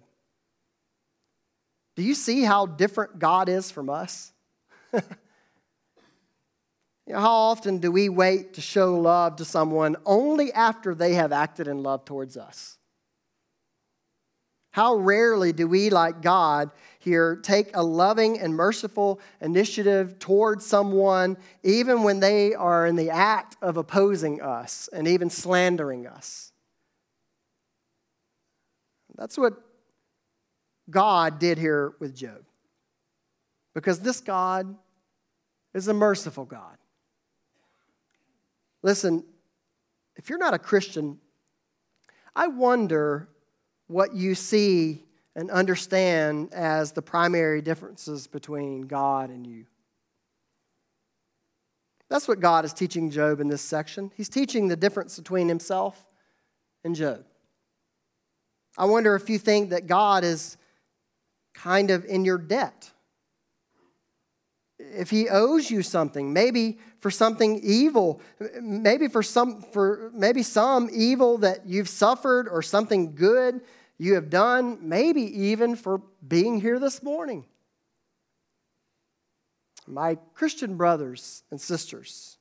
Do 1.98 2.04
you 2.04 2.14
see 2.14 2.44
how 2.44 2.68
different 2.68 3.18
God 3.18 3.50
is 3.50 3.72
from 3.72 3.90
us? 3.90 4.32
you 4.94 5.02
know, 7.08 7.20
how 7.20 7.34
often 7.34 7.80
do 7.80 7.92
we 7.92 8.08
wait 8.08 8.54
to 8.54 8.62
show 8.62 8.94
love 9.00 9.38
to 9.38 9.46
someone 9.46 9.96
only 10.06 10.54
after 10.54 10.94
they 10.94 11.16
have 11.16 11.32
acted 11.32 11.68
in 11.68 11.82
love 11.82 12.06
towards 12.06 12.38
us? 12.38 12.78
How 14.70 14.94
rarely 14.94 15.54
do 15.54 15.68
we, 15.68 15.90
like 15.90 16.22
God 16.22 16.70
here, 17.00 17.36
take 17.36 17.76
a 17.76 17.82
loving 17.82 18.40
and 18.40 18.54
merciful 18.54 19.20
initiative 19.42 20.20
towards 20.20 20.68
someone, 20.68 21.36
even 21.64 22.04
when 22.04 22.20
they 22.20 22.54
are 22.54 22.86
in 22.86 22.96
the 22.96 23.10
act 23.10 23.58
of 23.60 23.78
opposing 23.78 24.40
us 24.40 24.88
and 24.94 25.08
even 25.08 25.32
slandering 25.32 26.06
us? 26.06 26.52
That's 29.16 29.36
what 29.36 29.66
God 30.89 31.39
did 31.39 31.58
here 31.58 31.93
with 32.00 32.15
Job. 32.15 32.43
Because 33.73 34.00
this 34.00 34.19
God 34.21 34.76
is 35.73 35.88
a 35.88 35.93
merciful 35.93 36.45
God. 36.45 36.78
Listen, 38.82 39.23
if 40.15 40.30
you're 40.30 40.39
not 40.39 40.54
a 40.54 40.60
Christian, 40.60 41.19
I 42.36 42.47
wonder 42.47 43.30
what 43.88 44.13
you 44.13 44.36
see 44.36 45.04
and 45.36 45.52
understand 45.52 46.54
as 46.54 46.91
the 46.91 47.02
primary 47.02 47.62
differences 47.62 48.28
between 48.28 48.82
God 48.82 49.30
and 49.30 49.45
you. 49.45 49.65
That's 52.10 52.28
what 52.28 52.39
God 52.39 52.65
is 52.65 52.73
teaching 52.73 53.12
Job 53.12 53.39
in 53.39 53.47
this 53.47 53.62
section. 53.62 54.12
He's 54.15 54.30
teaching 54.30 54.67
the 54.67 54.76
difference 54.76 55.17
between 55.17 55.47
himself 55.47 56.06
and 56.84 56.95
Job. 56.95 57.26
I 58.78 58.86
wonder 58.86 59.15
if 59.15 59.30
you 59.30 59.38
think 59.38 59.71
that 59.71 59.88
God 59.88 60.23
is 60.23 60.58
kind 61.58 61.91
of 61.91 62.06
in 62.06 62.24
your 62.24 62.38
debt. 62.38 62.91
If 64.80 65.10
he 65.10 65.28
owes 65.28 65.72
you 65.72 65.82
something, 65.82 66.32
maybe 66.32 66.78
for 67.00 67.10
something 67.10 67.60
evil, 67.63 68.22
maybe 68.62 69.08
for 69.08 69.24
some 69.24 69.62
for 69.62 70.12
maybe 70.13 70.43
some 70.43 70.89
evil 70.93 71.39
that 71.39 71.65
you've 71.65 71.89
suffered 71.89 72.48
or 72.48 72.62
something 72.62 73.15
good 73.15 73.62
you 73.98 74.13
have 74.13 74.30
done, 74.30 74.78
maybe 74.82 75.24
even 75.45 75.76
for 75.76 76.01
being 76.28 76.62
here 76.62 76.78
this 76.78 77.01
morning. 77.01 77.45
My 79.88 80.20
Christian 80.36 80.78
brothers 80.78 81.43
and 81.49 81.60
sisters, 81.60 82.38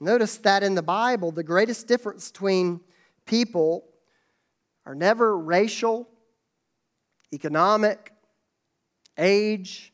notice 0.00 0.36
that 0.38 0.62
in 0.62 0.74
the 0.74 0.82
Bible, 0.82 1.32
the 1.32 1.42
greatest 1.42 1.86
difference 1.86 2.30
between 2.30 2.80
people 3.24 3.84
are 4.84 4.94
never 4.94 5.38
racial, 5.38 6.08
economic, 7.32 8.12
age, 9.16 9.92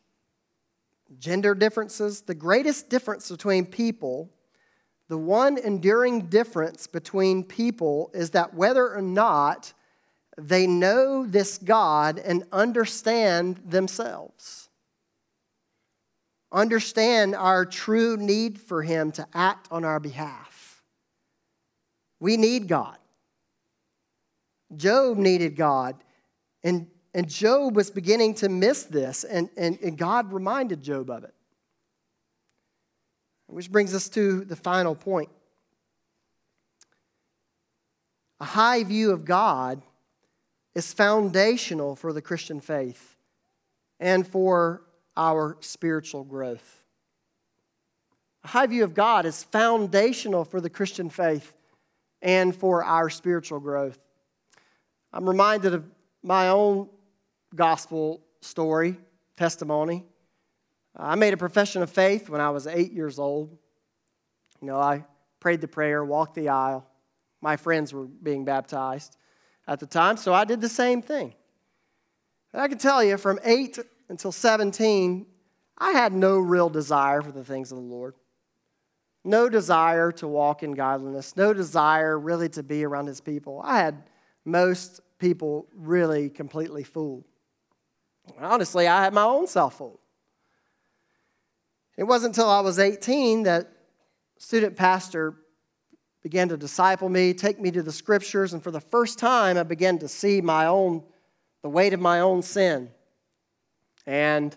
gender 1.19 1.55
differences. 1.55 2.23
The 2.23 2.35
greatest 2.35 2.89
difference 2.89 3.31
between 3.31 3.67
people, 3.67 4.31
the 5.09 5.19
one 5.19 5.59
enduring 5.59 6.27
difference 6.27 6.87
between 6.87 7.45
people, 7.45 8.11
is 8.15 8.31
that 8.31 8.55
whether 8.55 8.95
or 8.95 9.03
not 9.03 9.73
they 10.37 10.67
know 10.67 11.25
this 11.27 11.59
God 11.59 12.19
and 12.19 12.45
understand 12.53 13.61
themselves. 13.65 14.69
understand 16.55 17.35
our 17.35 17.67
true 17.67 18.17
need 18.17 18.61
for 18.61 18.83
Him 18.83 19.11
to 19.13 19.27
act 19.35 19.69
on 19.71 19.85
our 19.85 20.01
behalf. 20.01 20.83
We 22.21 22.37
need 22.37 22.69
God. 22.69 22.97
Job 24.75 25.19
needed 25.19 25.57
God. 25.57 25.97
And, 26.63 26.87
and 27.15 27.29
Job 27.29 27.77
was 27.77 27.91
beginning 27.91 28.35
to 28.35 28.49
miss 28.49 28.83
this, 28.83 29.23
and, 29.23 29.49
and, 29.57 29.79
and 29.81 29.97
God 29.97 30.33
reminded 30.33 30.83
Job 30.83 31.09
of 31.11 31.23
it. 31.23 31.33
Which 33.47 33.71
brings 33.71 33.95
us 33.95 34.09
to 34.11 34.45
the 34.45 34.57
final 34.57 34.97
point. 34.97 35.29
A 38.41 38.45
high 38.45 38.83
view 38.83 39.13
of 39.13 39.25
God 39.25 39.81
is 40.75 40.93
foundational 40.93 41.95
for 41.95 42.13
the 42.13 42.21
Christian 42.21 42.61
faith 42.61 43.15
and 44.01 44.27
for 44.27 44.83
our 45.17 45.57
spiritual 45.61 46.25
growth. 46.25 46.83
A 48.43 48.49
high 48.49 48.67
view 48.67 48.83
of 48.83 48.93
God 48.93 49.25
is 49.25 49.45
foundational 49.45 50.45
for 50.45 50.61
the 50.61 50.69
Christian 50.69 51.11
faith 51.11 51.53
and 52.21 52.55
for 52.55 52.83
our 52.83 53.09
spiritual 53.09 53.61
growth. 53.61 53.99
I'm 55.13 55.29
reminded 55.29 55.75
of 55.75 55.85
my 56.25 56.49
own 56.49 56.89
gospel 57.55 58.23
story, 58.41 58.97
testimony. 59.37 60.05
I 60.97 61.15
made 61.17 61.35
a 61.35 61.37
profession 61.37 61.83
of 61.83 61.91
faith 61.91 62.29
when 62.29 62.41
I 62.41 62.51
was 62.51 62.67
eight 62.67 62.93
years 62.93 63.19
old. 63.19 63.57
You 64.61 64.69
know, 64.69 64.79
I 64.79 65.05
prayed 65.41 65.61
the 65.61 65.69
prayer, 65.69 66.05
walked 66.05 66.35
the 66.35 66.49
aisle. 66.49 66.87
My 67.41 67.57
friends 67.57 67.93
were 67.93 68.05
being 68.05 68.45
baptized 68.45 69.17
at 69.67 69.81
the 69.81 69.87
time, 69.87 70.17
so 70.17 70.33
I 70.33 70.45
did 70.45 70.61
the 70.61 70.69
same 70.69 71.03
thing. 71.03 71.35
And 72.53 72.63
I 72.63 72.69
can 72.69 72.79
tell 72.79 73.03
you, 73.03 73.19
from 73.19 73.39
eight 73.45 73.79
until 74.09 74.33
17, 74.33 75.27
I 75.77 75.91
had 75.91 76.13
no 76.13 76.39
real 76.39 76.69
desire 76.69 77.21
for 77.21 77.33
the 77.33 77.45
things 77.45 77.73
of 77.73 77.79
the 77.79 77.85
Lord. 77.85 78.15
No 79.25 79.49
desire 79.49 80.13
to 80.13 80.29
walk 80.29 80.63
in 80.63 80.73
godliness, 80.73 81.37
no 81.37 81.53
desire 81.53 82.19
really 82.19 82.49
to 82.51 82.63
be 82.63 82.85
around 82.85 83.07
his 83.07 83.21
people. 83.21 83.61
I 83.65 83.79
had 83.79 84.05
most 84.45 85.01
people 85.19 85.67
really 85.75 86.29
completely 86.29 86.85
fooled. 86.85 87.25
Honestly, 88.39 88.87
I 88.87 89.05
had 89.05 89.15
my 89.15 89.23
own 89.23 89.47
self 89.47 89.79
fooled. 89.79 89.99
It 91.97 92.05
wasn't 92.05 92.37
until 92.37 92.51
I 92.51 92.61
was 92.61 92.79
18 92.79 93.45
that 93.45 93.69
student 94.39 94.77
pastor 94.77 95.35
began 96.23 96.49
to 96.49 96.57
disciple 96.57 97.09
me, 97.09 97.35
take 97.35 97.61
me 97.61 97.71
to 97.71 97.83
the 97.83 97.93
scriptures, 97.93 98.53
and 98.53 98.63
for 98.63 98.71
the 98.71 98.81
first 98.81 99.19
time 99.19 99.57
I 99.57 99.63
began 99.63 99.99
to 99.99 100.09
see 100.09 100.41
my 100.41 100.67
own 100.67 101.05
the 101.63 101.69
weight 101.71 101.95
of 101.95 102.01
my 102.01 102.21
own 102.21 102.43
sin 102.43 102.91
and, 104.07 104.55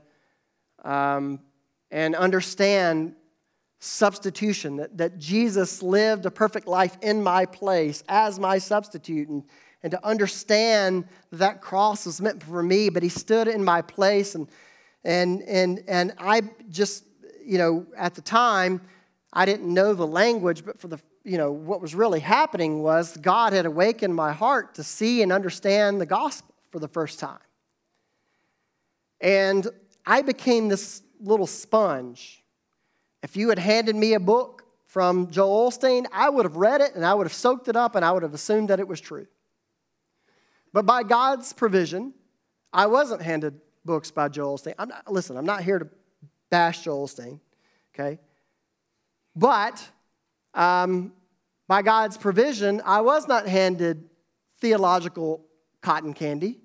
um, 0.83 1.39
and 1.89 2.15
understand 2.15 3.15
substitution, 3.79 4.75
that, 4.75 4.97
that 4.97 5.17
Jesus 5.17 5.81
lived 5.81 6.25
a 6.25 6.31
perfect 6.31 6.67
life 6.67 6.97
in 7.01 7.23
my 7.23 7.45
place 7.45 8.03
as 8.09 8.39
my 8.39 8.57
substitute, 8.57 9.29
and, 9.29 9.43
and 9.83 9.91
to 9.91 10.05
understand 10.05 11.07
that, 11.31 11.61
cross 11.61 12.05
was 12.05 12.19
meant 12.21 12.43
for 12.43 12.63
me, 12.63 12.89
but 12.89 13.03
he 13.03 13.09
stood 13.09 13.47
in 13.47 13.63
my 13.63 13.81
place. 13.81 14.35
And, 14.35 14.47
and, 15.03 15.41
and, 15.43 15.83
and 15.87 16.13
I 16.17 16.41
just, 16.69 17.05
you 17.45 17.57
know, 17.57 17.85
at 17.95 18.15
the 18.15 18.21
time, 18.21 18.81
I 19.31 19.45
didn't 19.45 19.71
know 19.71 19.93
the 19.93 20.07
language, 20.07 20.65
but 20.65 20.79
for 20.79 20.87
the, 20.87 20.99
you 21.23 21.37
know, 21.37 21.51
what 21.51 21.81
was 21.81 21.93
really 21.93 22.19
happening 22.19 22.81
was 22.81 23.15
God 23.17 23.53
had 23.53 23.65
awakened 23.65 24.15
my 24.15 24.31
heart 24.31 24.75
to 24.75 24.83
see 24.83 25.21
and 25.21 25.31
understand 25.31 26.01
the 26.01 26.05
gospel 26.05 26.55
for 26.71 26.79
the 26.79 26.87
first 26.87 27.19
time. 27.19 27.39
And 29.21 29.67
I 30.05 30.21
became 30.21 30.69
this 30.69 31.01
little 31.19 31.47
sponge. 31.47 32.43
If 33.23 33.35
you 33.35 33.49
had 33.49 33.59
handed 33.59 33.95
me 33.95 34.13
a 34.13 34.19
book 34.19 34.63
from 34.85 35.29
Joel 35.29 35.69
Osteen, 35.69 36.05
I 36.11 36.29
would 36.29 36.45
have 36.45 36.55
read 36.55 36.81
it 36.81 36.95
and 36.95 37.05
I 37.05 37.13
would 37.13 37.25
have 37.25 37.33
soaked 37.33 37.67
it 37.67 37.75
up 37.75 37.95
and 37.95 38.05
I 38.05 38.11
would 38.11 38.23
have 38.23 38.33
assumed 38.33 38.69
that 38.69 38.79
it 38.79 38.87
was 38.87 39.01
true. 39.01 39.27
But 40.73 40.85
by 40.85 41.03
God's 41.03 41.53
provision, 41.53 42.13
I 42.73 42.87
wasn't 42.87 43.21
handed 43.21 43.59
books 43.85 44.11
by 44.11 44.27
Joel 44.29 44.57
Osteen. 44.57 44.73
I'm 44.77 44.89
not, 44.89 45.11
listen, 45.11 45.37
I'm 45.37 45.45
not 45.45 45.63
here 45.63 45.79
to 45.79 45.87
bash 46.49 46.83
Joel 46.83 47.07
Osteen, 47.07 47.39
okay? 47.93 48.19
But 49.35 49.87
um, 50.53 51.13
by 51.67 51.81
God's 51.81 52.17
provision, 52.17 52.81
I 52.85 53.01
was 53.01 53.27
not 53.27 53.47
handed 53.47 54.09
theological 54.59 55.45
cotton 55.81 56.13
candy 56.13 56.59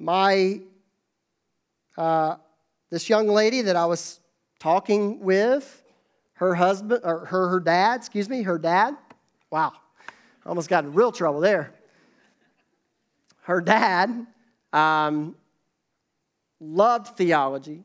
my 0.00 0.60
uh, 1.96 2.36
this 2.88 3.08
young 3.08 3.28
lady 3.28 3.60
that 3.62 3.76
I 3.76 3.84
was 3.84 4.18
talking 4.58 5.20
with, 5.20 5.82
her 6.34 6.54
husband 6.54 7.02
or 7.04 7.26
her 7.26 7.48
her 7.48 7.60
dad, 7.60 7.96
excuse 7.96 8.28
me, 8.28 8.42
her 8.42 8.58
dad. 8.58 8.96
Wow, 9.50 9.72
almost 10.46 10.68
got 10.68 10.84
in 10.84 10.94
real 10.94 11.12
trouble 11.12 11.40
there. 11.40 11.74
Her 13.50 13.60
dad 13.60 14.28
um, 14.72 15.34
loved 16.60 17.16
theology, 17.16 17.82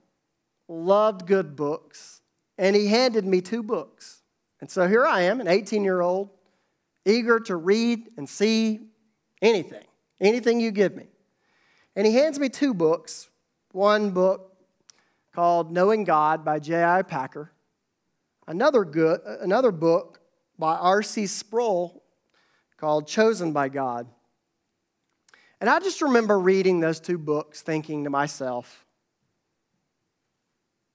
loved 0.67 1.25
good 1.25 1.55
books, 1.55 2.21
and 2.59 2.75
he 2.75 2.85
handed 2.85 3.25
me 3.25 3.41
two 3.41 3.63
books. 3.63 4.21
And 4.61 4.69
so 4.69 4.87
here 4.87 5.07
I 5.07 5.21
am, 5.21 5.41
an 5.41 5.47
18 5.47 5.83
year 5.83 6.01
old, 6.01 6.29
eager 7.03 7.39
to 7.39 7.55
read 7.55 8.11
and 8.15 8.29
see 8.29 8.79
anything, 9.41 9.83
anything 10.21 10.59
you 10.59 10.69
give 10.69 10.95
me. 10.95 11.07
And 11.95 12.05
he 12.05 12.13
hands 12.13 12.37
me 12.37 12.47
two 12.47 12.75
books 12.75 13.31
one 13.71 14.11
book 14.11 14.55
called 15.33 15.71
Knowing 15.71 16.03
God 16.03 16.45
by 16.45 16.59
J.I. 16.59 17.01
Packer, 17.01 17.51
another, 18.45 18.85
good, 18.85 19.19
another 19.41 19.71
book 19.71 20.19
by 20.59 20.75
R.C. 20.75 21.25
Sproul 21.25 22.03
called 22.77 23.07
Chosen 23.07 23.51
by 23.51 23.69
God. 23.69 24.05
And 25.61 25.69
I 25.69 25.79
just 25.79 26.01
remember 26.01 26.39
reading 26.39 26.79
those 26.79 26.99
two 26.99 27.17
books 27.17 27.61
thinking 27.61 28.03
to 28.03 28.09
myself, 28.09 28.85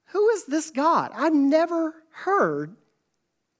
who 0.06 0.28
is 0.30 0.44
this 0.46 0.70
God? 0.70 1.12
I've 1.14 1.34
never 1.34 1.94
heard, 2.11 2.76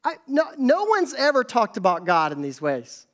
I, 0.05 0.17
no, 0.27 0.45
no 0.59 0.85
one's 0.85 1.15
ever 1.15 1.45
talked 1.45 1.77
about 1.77 2.05
God 2.05 2.33
in 2.33 2.43
these 2.43 2.61
ways. 2.61 3.07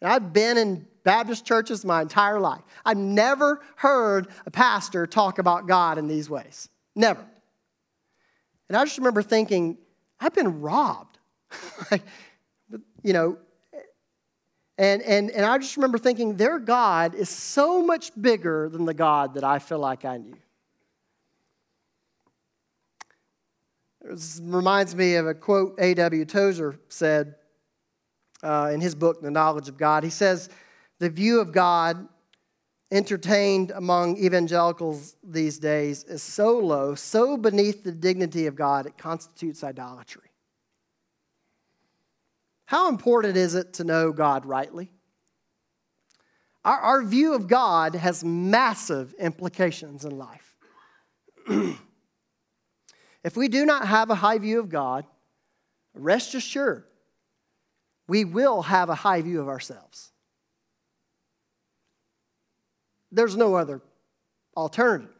And 0.00 0.12
I've 0.12 0.32
been 0.32 0.56
in 0.56 0.86
Baptist 1.02 1.44
churches 1.44 1.84
my 1.84 2.02
entire 2.02 2.40
life. 2.40 2.62
I've 2.84 2.96
never 2.96 3.60
heard 3.76 4.28
a 4.46 4.50
pastor 4.50 5.06
talk 5.06 5.38
about 5.38 5.66
God 5.66 5.98
in 5.98 6.06
these 6.06 6.30
ways. 6.30 6.68
Never. 6.94 7.24
And 8.68 8.76
I 8.76 8.84
just 8.84 8.98
remember 8.98 9.22
thinking, 9.22 9.78
I've 10.20 10.34
been 10.34 10.60
robbed. 10.60 11.18
you 13.02 13.12
know, 13.12 13.38
and, 14.76 15.02
and, 15.02 15.30
and 15.30 15.46
I 15.46 15.58
just 15.58 15.76
remember 15.76 15.98
thinking, 15.98 16.36
their 16.36 16.58
God 16.58 17.14
is 17.14 17.28
so 17.28 17.82
much 17.82 18.10
bigger 18.20 18.68
than 18.68 18.84
the 18.84 18.94
God 18.94 19.34
that 19.34 19.44
I 19.44 19.58
feel 19.58 19.78
like 19.78 20.04
I 20.04 20.16
knew. 20.16 20.36
This 24.02 24.40
reminds 24.42 24.94
me 24.94 25.14
of 25.14 25.26
a 25.26 25.34
quote 25.34 25.76
A.W. 25.78 26.24
Tozer 26.24 26.78
said 26.88 27.36
uh, 28.42 28.70
in 28.72 28.80
his 28.80 28.94
book, 28.94 29.22
The 29.22 29.30
Knowledge 29.30 29.68
of 29.68 29.78
God. 29.78 30.04
He 30.04 30.10
says, 30.10 30.50
the 30.98 31.08
view 31.08 31.40
of 31.40 31.52
God 31.52 32.08
entertained 32.90 33.72
among 33.74 34.18
evangelicals 34.18 35.16
these 35.24 35.58
days 35.58 36.04
is 36.04 36.22
so 36.22 36.58
low, 36.58 36.94
so 36.94 37.36
beneath 37.36 37.82
the 37.82 37.92
dignity 37.92 38.46
of 38.46 38.54
God, 38.54 38.86
it 38.86 38.98
constitutes 38.98 39.64
idolatry. 39.64 40.30
How 42.66 42.88
important 42.88 43.36
is 43.36 43.54
it 43.54 43.74
to 43.74 43.84
know 43.84 44.12
God 44.12 44.46
rightly? 44.46 44.90
Our, 46.64 46.78
our 46.78 47.02
view 47.02 47.34
of 47.34 47.46
God 47.46 47.94
has 47.94 48.24
massive 48.24 49.14
implications 49.14 50.04
in 50.04 50.16
life. 50.16 50.56
if 53.24 53.36
we 53.36 53.48
do 53.48 53.66
not 53.66 53.86
have 53.86 54.08
a 54.10 54.14
high 54.14 54.38
view 54.38 54.60
of 54.60 54.70
God, 54.70 55.04
rest 55.94 56.34
assured, 56.34 56.84
we 58.08 58.24
will 58.24 58.62
have 58.62 58.88
a 58.88 58.94
high 58.94 59.20
view 59.20 59.40
of 59.40 59.48
ourselves. 59.48 60.10
There's 63.12 63.36
no 63.36 63.54
other 63.54 63.80
alternative. 64.56 65.13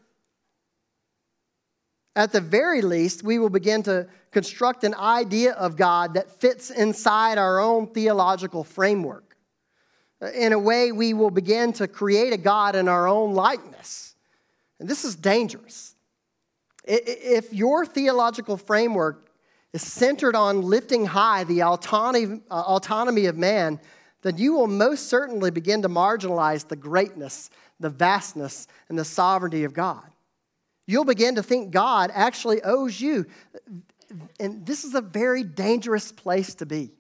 At 2.16 2.32
the 2.32 2.40
very 2.40 2.82
least, 2.82 3.24
we 3.24 3.38
will 3.38 3.50
begin 3.50 3.82
to 3.84 4.06
construct 4.30 4.84
an 4.84 4.94
idea 4.94 5.52
of 5.52 5.76
God 5.76 6.14
that 6.14 6.30
fits 6.40 6.70
inside 6.70 7.38
our 7.38 7.60
own 7.60 7.88
theological 7.88 8.64
framework. 8.64 9.36
In 10.34 10.52
a 10.52 10.58
way, 10.58 10.92
we 10.92 11.12
will 11.12 11.30
begin 11.30 11.72
to 11.74 11.88
create 11.88 12.32
a 12.32 12.36
God 12.36 12.76
in 12.76 12.88
our 12.88 13.08
own 13.08 13.34
likeness. 13.34 14.14
And 14.78 14.88
this 14.88 15.04
is 15.04 15.16
dangerous. 15.16 15.94
If 16.84 17.52
your 17.52 17.84
theological 17.84 18.56
framework 18.56 19.30
is 19.72 19.82
centered 19.82 20.36
on 20.36 20.62
lifting 20.62 21.06
high 21.06 21.44
the 21.44 21.62
autonomy, 21.62 22.40
uh, 22.50 22.54
autonomy 22.54 23.26
of 23.26 23.36
man, 23.36 23.80
then 24.22 24.38
you 24.38 24.54
will 24.54 24.66
most 24.66 25.08
certainly 25.08 25.50
begin 25.50 25.82
to 25.82 25.88
marginalize 25.88 26.68
the 26.68 26.76
greatness 26.76 27.50
the 27.80 27.90
vastness 27.90 28.66
and 28.88 28.98
the 28.98 29.04
sovereignty 29.04 29.64
of 29.64 29.74
God. 29.74 30.08
You'll 30.86 31.04
begin 31.04 31.36
to 31.36 31.42
think 31.42 31.70
God 31.70 32.10
actually 32.12 32.62
owes 32.62 33.00
you. 33.00 33.26
And 34.38 34.66
this 34.66 34.84
is 34.84 34.94
a 34.94 35.00
very 35.00 35.42
dangerous 35.42 36.12
place 36.12 36.54
to 36.56 36.66
be. 36.66 36.92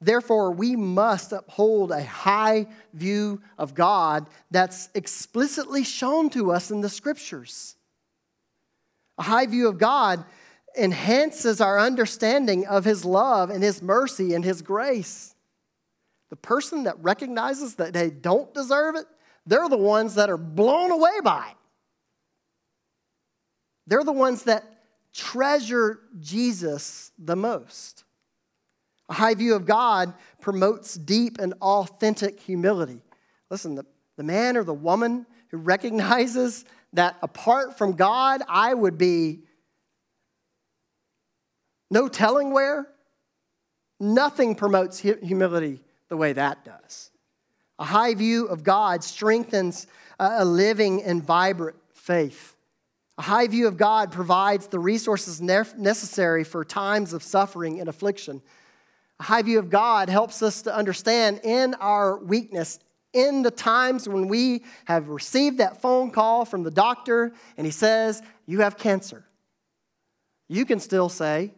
Therefore, 0.00 0.50
we 0.50 0.76
must 0.76 1.32
uphold 1.32 1.90
a 1.90 2.04
high 2.04 2.66
view 2.92 3.40
of 3.56 3.74
God 3.74 4.28
that's 4.50 4.90
explicitly 4.94 5.82
shown 5.82 6.28
to 6.30 6.52
us 6.52 6.70
in 6.70 6.82
the 6.82 6.90
scriptures. 6.90 7.76
A 9.16 9.22
high 9.22 9.46
view 9.46 9.68
of 9.68 9.78
God 9.78 10.24
enhances 10.76 11.60
our 11.60 11.78
understanding 11.78 12.66
of 12.66 12.84
His 12.84 13.04
love 13.04 13.48
and 13.48 13.62
His 13.62 13.80
mercy 13.80 14.34
and 14.34 14.44
His 14.44 14.60
grace. 14.60 15.34
The 16.28 16.36
person 16.36 16.84
that 16.84 17.02
recognizes 17.02 17.76
that 17.76 17.92
they 17.94 18.10
don't 18.10 18.52
deserve 18.52 18.96
it, 18.96 19.06
they're 19.46 19.68
the 19.68 19.76
ones 19.76 20.14
that 20.14 20.30
are 20.30 20.36
blown 20.36 20.90
away 20.90 21.20
by 21.22 21.48
it. 21.50 21.56
They're 23.86 24.04
the 24.04 24.12
ones 24.12 24.44
that 24.44 24.64
treasure 25.12 26.00
Jesus 26.20 27.12
the 27.18 27.36
most. 27.36 28.04
A 29.08 29.14
high 29.14 29.34
view 29.34 29.54
of 29.54 29.66
God 29.66 30.14
promotes 30.40 30.94
deep 30.94 31.38
and 31.38 31.54
authentic 31.60 32.40
humility. 32.40 33.02
Listen, 33.50 33.74
the, 33.74 33.84
the 34.16 34.22
man 34.22 34.56
or 34.56 34.64
the 34.64 34.74
woman 34.74 35.26
who 35.50 35.58
recognizes 35.58 36.64
that 36.94 37.16
apart 37.22 37.76
from 37.76 37.92
God, 37.92 38.42
I 38.48 38.72
would 38.72 38.96
be 38.96 39.40
no 41.90 42.08
telling 42.08 42.52
where, 42.52 42.88
nothing 44.00 44.54
promotes 44.54 44.98
humility 44.98 45.82
the 46.08 46.16
way 46.16 46.32
that 46.32 46.64
does. 46.64 47.10
A 47.78 47.84
high 47.84 48.14
view 48.14 48.46
of 48.46 48.62
God 48.62 49.02
strengthens 49.02 49.86
a 50.18 50.44
living 50.44 51.02
and 51.02 51.22
vibrant 51.22 51.76
faith. 51.92 52.56
A 53.18 53.22
high 53.22 53.46
view 53.46 53.68
of 53.68 53.76
God 53.76 54.10
provides 54.10 54.66
the 54.66 54.78
resources 54.78 55.40
necessary 55.40 56.44
for 56.44 56.64
times 56.64 57.12
of 57.12 57.22
suffering 57.22 57.80
and 57.80 57.88
affliction. 57.88 58.42
A 59.20 59.22
high 59.22 59.42
view 59.42 59.58
of 59.58 59.70
God 59.70 60.08
helps 60.08 60.42
us 60.42 60.62
to 60.62 60.74
understand 60.74 61.40
in 61.44 61.74
our 61.74 62.18
weakness, 62.18 62.80
in 63.12 63.42
the 63.42 63.50
times 63.50 64.08
when 64.08 64.26
we 64.26 64.64
have 64.86 65.08
received 65.08 65.58
that 65.58 65.80
phone 65.80 66.10
call 66.10 66.44
from 66.44 66.64
the 66.64 66.70
doctor 66.70 67.32
and 67.56 67.64
he 67.64 67.70
says, 67.70 68.20
You 68.46 68.60
have 68.60 68.76
cancer. 68.76 69.24
You 70.48 70.66
can 70.66 70.80
still 70.80 71.08
say, 71.08 71.54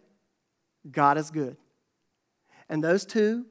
God 0.91 1.19
is 1.19 1.31
good. 1.31 1.57
And 2.69 2.85
those 2.85 3.05
two 3.05 3.47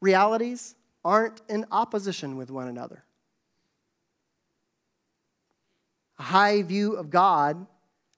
realities 0.00 0.75
aren't 1.06 1.40
in 1.48 1.64
opposition 1.70 2.36
with 2.36 2.50
one 2.50 2.66
another. 2.66 3.04
A 6.18 6.24
high 6.24 6.62
view 6.62 6.94
of 6.94 7.10
God 7.10 7.64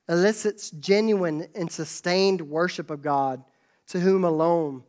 elicits 0.09 0.71
genuine 0.71 1.49
and 1.55 1.71
sustained 1.71 2.41
worship 2.41 2.89
of 2.89 3.03
God 3.03 3.45
to 3.89 4.01
whom 4.01 4.25
alone 4.25 4.85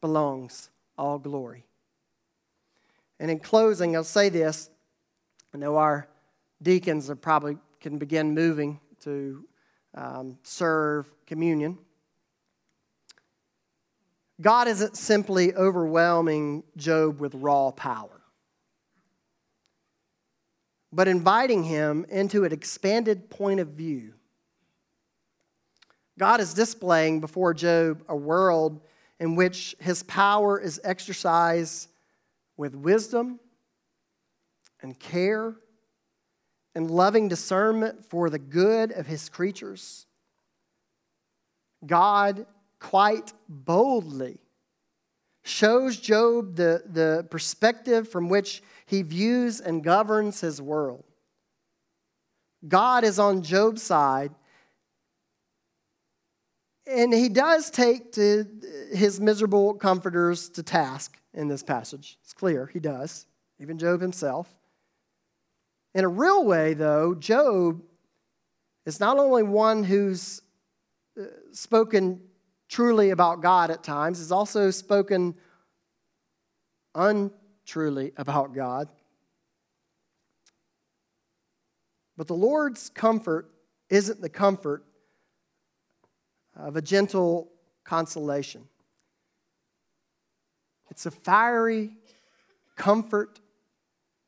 belongs 0.00 0.70
all 0.96 1.18
glory. 1.18 1.66
And 3.20 3.30
in 3.30 3.38
closing, 3.38 3.94
I'll 3.96 4.02
say 4.02 4.30
this. 4.30 4.70
I 5.52 5.58
know 5.58 5.76
our 5.76 6.08
deacons 6.62 7.10
are 7.10 7.16
probably 7.16 7.58
can 7.82 7.98
begin 7.98 8.32
moving 8.32 8.80
to 9.02 9.44
um, 9.94 10.38
serve 10.42 11.06
communion. 11.26 11.76
God 14.40 14.68
isn't 14.68 14.96
simply 14.96 15.54
overwhelming 15.54 16.64
Job 16.76 17.20
with 17.20 17.34
raw 17.34 17.70
power, 17.70 18.22
but 20.92 21.06
inviting 21.06 21.62
him 21.64 22.06
into 22.08 22.44
an 22.44 22.52
expanded 22.52 23.30
point 23.30 23.60
of 23.60 23.68
view 23.68 24.14
God 26.18 26.40
is 26.40 26.54
displaying 26.54 27.20
before 27.20 27.54
Job 27.54 28.04
a 28.08 28.16
world 28.16 28.80
in 29.18 29.34
which 29.34 29.74
his 29.80 30.02
power 30.02 30.60
is 30.60 30.80
exercised 30.84 31.88
with 32.56 32.74
wisdom 32.74 33.40
and 34.82 34.98
care 34.98 35.54
and 36.74 36.90
loving 36.90 37.28
discernment 37.28 38.04
for 38.04 38.28
the 38.30 38.38
good 38.38 38.92
of 38.92 39.06
his 39.06 39.28
creatures. 39.28 40.06
God 41.84 42.46
quite 42.82 43.32
boldly 43.48 44.38
shows 45.44 45.98
Job 45.98 46.56
the, 46.56 46.82
the 46.84 47.26
perspective 47.30 48.08
from 48.08 48.28
which 48.28 48.60
he 48.86 49.02
views 49.02 49.60
and 49.60 49.84
governs 49.84 50.40
his 50.40 50.60
world. 50.60 51.04
God 52.66 53.04
is 53.04 53.18
on 53.20 53.42
Job's 53.42 53.82
side 53.82 54.32
and 56.84 57.14
he 57.14 57.28
does 57.28 57.70
take 57.70 58.12
to 58.12 58.46
his 58.92 59.20
miserable 59.20 59.74
comforters 59.74 60.48
to 60.50 60.62
task 60.64 61.16
in 61.32 61.46
this 61.46 61.62
passage. 61.62 62.18
It's 62.24 62.32
clear 62.32 62.66
he 62.66 62.80
does, 62.80 63.26
even 63.60 63.78
Job 63.78 64.00
himself. 64.00 64.52
In 65.94 66.04
a 66.04 66.08
real 66.08 66.44
way, 66.44 66.74
though, 66.74 67.14
Job 67.14 67.80
is 68.86 68.98
not 68.98 69.18
only 69.18 69.44
one 69.44 69.84
who's 69.84 70.42
uh, 71.20 71.26
spoken 71.52 72.20
truly 72.72 73.10
about 73.10 73.42
God 73.42 73.70
at 73.70 73.84
times, 73.84 74.18
is 74.18 74.32
also 74.32 74.70
spoken 74.70 75.34
untruly 76.94 78.12
about 78.16 78.54
God. 78.54 78.88
But 82.16 82.28
the 82.28 82.34
Lord's 82.34 82.88
comfort 82.88 83.50
isn't 83.90 84.22
the 84.22 84.30
comfort 84.30 84.86
of 86.56 86.76
a 86.76 86.80
gentle 86.80 87.52
consolation. 87.84 88.66
It's 90.90 91.04
a 91.04 91.10
fiery 91.10 91.98
comfort 92.74 93.38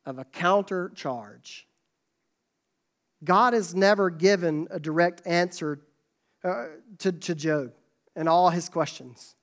of 0.05 0.19
a 0.19 0.25
counter 0.27 0.93
charge. 0.95 1.67
God 3.25 3.55
has 3.55 3.75
never 3.75 4.11
given 4.11 4.69
a 4.71 4.79
direct 4.79 5.27
answer 5.27 5.81
uh, 6.45 6.67
to, 6.99 7.11
to 7.11 7.35
Job 7.35 7.73
and 8.17 8.29
all 8.29 8.51
his 8.51 8.69
questions. 8.69 9.35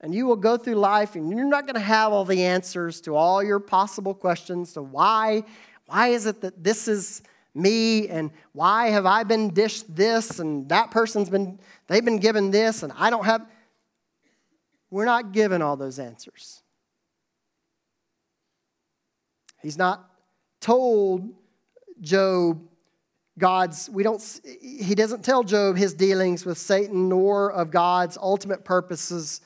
And 0.00 0.14
you 0.14 0.26
will 0.26 0.36
go 0.36 0.56
through 0.56 0.74
life 0.74 1.14
and 1.14 1.30
you're 1.30 1.44
not 1.44 1.66
going 1.66 1.74
to 1.74 1.80
have 1.80 2.12
all 2.12 2.24
the 2.24 2.44
answers 2.44 3.00
to 3.02 3.14
all 3.14 3.42
your 3.42 3.58
possible 3.58 4.14
questions. 4.14 4.74
to 4.74 4.82
why, 4.82 5.44
why 5.86 6.08
is 6.08 6.26
it 6.26 6.42
that 6.42 6.62
this 6.62 6.86
is 6.86 7.22
me 7.54 8.08
and 8.08 8.30
why 8.52 8.90
have 8.90 9.06
I 9.06 9.24
been 9.24 9.54
dished 9.54 9.94
this 9.94 10.38
and 10.38 10.68
that 10.68 10.90
person's 10.90 11.30
been, 11.30 11.58
they've 11.86 12.04
been 12.04 12.18
given 12.18 12.50
this 12.50 12.82
and 12.82 12.92
I 12.96 13.08
don't 13.08 13.24
have. 13.24 13.46
We're 14.90 15.06
not 15.06 15.32
given 15.32 15.62
all 15.62 15.76
those 15.76 15.98
answers. 15.98 16.62
He's 19.62 19.78
not 19.78 20.08
told 20.60 21.28
Job 22.00 22.60
God's, 23.38 23.90
we 23.90 24.02
don't, 24.02 24.22
he 24.60 24.94
doesn't 24.94 25.24
tell 25.24 25.42
Job 25.42 25.76
his 25.76 25.92
dealings 25.92 26.46
with 26.46 26.58
Satan 26.58 27.08
nor 27.08 27.52
of 27.52 27.70
God's 27.70 28.16
ultimate 28.16 28.64
purposes 28.64 29.40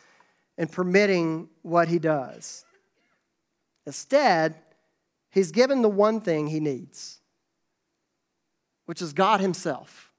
in 0.57 0.69
permitting 0.69 1.49
what 1.63 1.89
he 1.89 1.99
does. 1.99 2.65
Instead, 3.87 4.57
he's 5.31 5.51
given 5.51 5.83
the 5.83 5.89
one 5.89 6.21
thing 6.21 6.47
he 6.47 6.61
needs 6.61 7.21
which 8.91 9.01
is 9.01 9.13
God 9.13 9.41
Himself. 9.41 10.11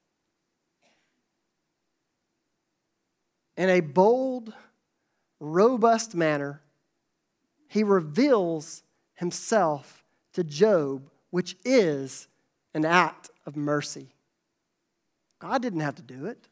In 3.57 3.67
a 3.67 3.81
bold, 3.81 4.53
robust 5.41 6.15
manner, 6.15 6.61
He 7.67 7.83
reveals 7.83 8.83
Himself 9.15 10.05
to 10.31 10.45
Job, 10.45 11.09
which 11.31 11.57
is 11.65 12.29
an 12.73 12.85
act 12.85 13.29
of 13.45 13.55
mercy. 13.55 14.13
God 15.39 15.61
didn't 15.61 15.79
have 15.79 15.95
to 15.95 16.01
do 16.01 16.27
it, 16.27 16.47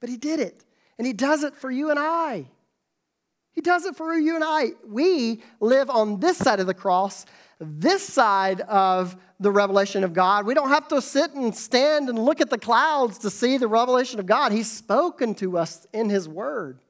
but 0.00 0.08
He 0.08 0.16
did 0.16 0.40
it. 0.40 0.64
And 0.98 1.06
He 1.06 1.12
does 1.12 1.42
it 1.42 1.54
for 1.54 1.70
you 1.70 1.90
and 1.90 1.98
I. 1.98 2.46
He 3.52 3.60
does 3.60 3.84
it 3.84 3.96
for 3.96 4.12
you 4.14 4.34
and 4.34 4.44
I. 4.44 4.72
We 4.86 5.42
live 5.60 5.88
on 5.88 6.18
this 6.18 6.36
side 6.36 6.60
of 6.60 6.66
the 6.66 6.74
cross, 6.74 7.24
this 7.60 8.02
side 8.02 8.60
of 8.62 9.16
the 9.38 9.52
revelation 9.52 10.02
of 10.02 10.12
God. 10.12 10.44
We 10.44 10.54
don't 10.54 10.70
have 10.70 10.88
to 10.88 11.00
sit 11.00 11.32
and 11.34 11.54
stand 11.54 12.08
and 12.08 12.18
look 12.18 12.40
at 12.40 12.50
the 12.50 12.58
clouds 12.58 13.18
to 13.18 13.30
see 13.30 13.56
the 13.56 13.68
revelation 13.68 14.18
of 14.18 14.26
God. 14.26 14.50
He's 14.50 14.70
spoken 14.70 15.34
to 15.36 15.56
us 15.56 15.86
in 15.92 16.10
His 16.10 16.28
Word. 16.28 16.80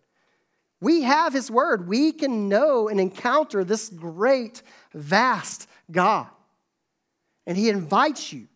We 0.80 1.02
have 1.02 1.32
His 1.32 1.50
Word. 1.50 1.86
We 1.86 2.12
can 2.12 2.48
know 2.48 2.88
and 2.88 2.98
encounter 2.98 3.62
this 3.62 3.90
great, 3.90 4.62
vast 4.94 5.68
God. 5.90 6.28
And 7.46 7.58
He 7.58 7.68
invites 7.68 8.32
you. 8.32 8.48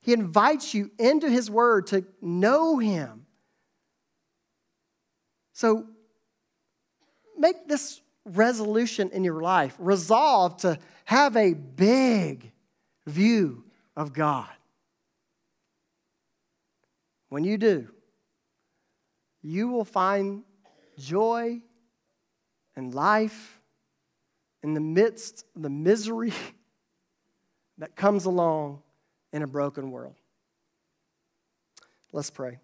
He 0.00 0.12
invites 0.12 0.74
you 0.74 0.90
into 0.98 1.28
His 1.28 1.50
Word 1.50 1.88
to 1.88 2.04
know 2.20 2.78
Him. 2.78 3.26
So 5.52 5.86
make 7.36 7.68
this 7.68 8.00
resolution 8.24 9.10
in 9.12 9.24
your 9.24 9.40
life. 9.42 9.76
Resolve 9.78 10.56
to 10.58 10.78
have 11.04 11.36
a 11.36 11.52
big 11.52 12.52
view 13.06 13.64
of 13.96 14.12
God. 14.12 14.48
When 17.28 17.44
you 17.44 17.58
do, 17.58 17.88
you 19.42 19.68
will 19.68 19.84
find 19.84 20.42
joy 20.98 21.60
and 22.74 22.94
life 22.94 23.60
in 24.62 24.74
the 24.74 24.80
midst 24.80 25.44
of 25.54 25.62
the 25.62 25.70
misery 25.70 26.32
that 27.78 27.96
comes 27.96 28.24
along 28.24 28.82
in 29.32 29.42
a 29.42 29.46
broken 29.46 29.90
world. 29.90 30.16
Let's 32.12 32.30
pray. 32.30 32.58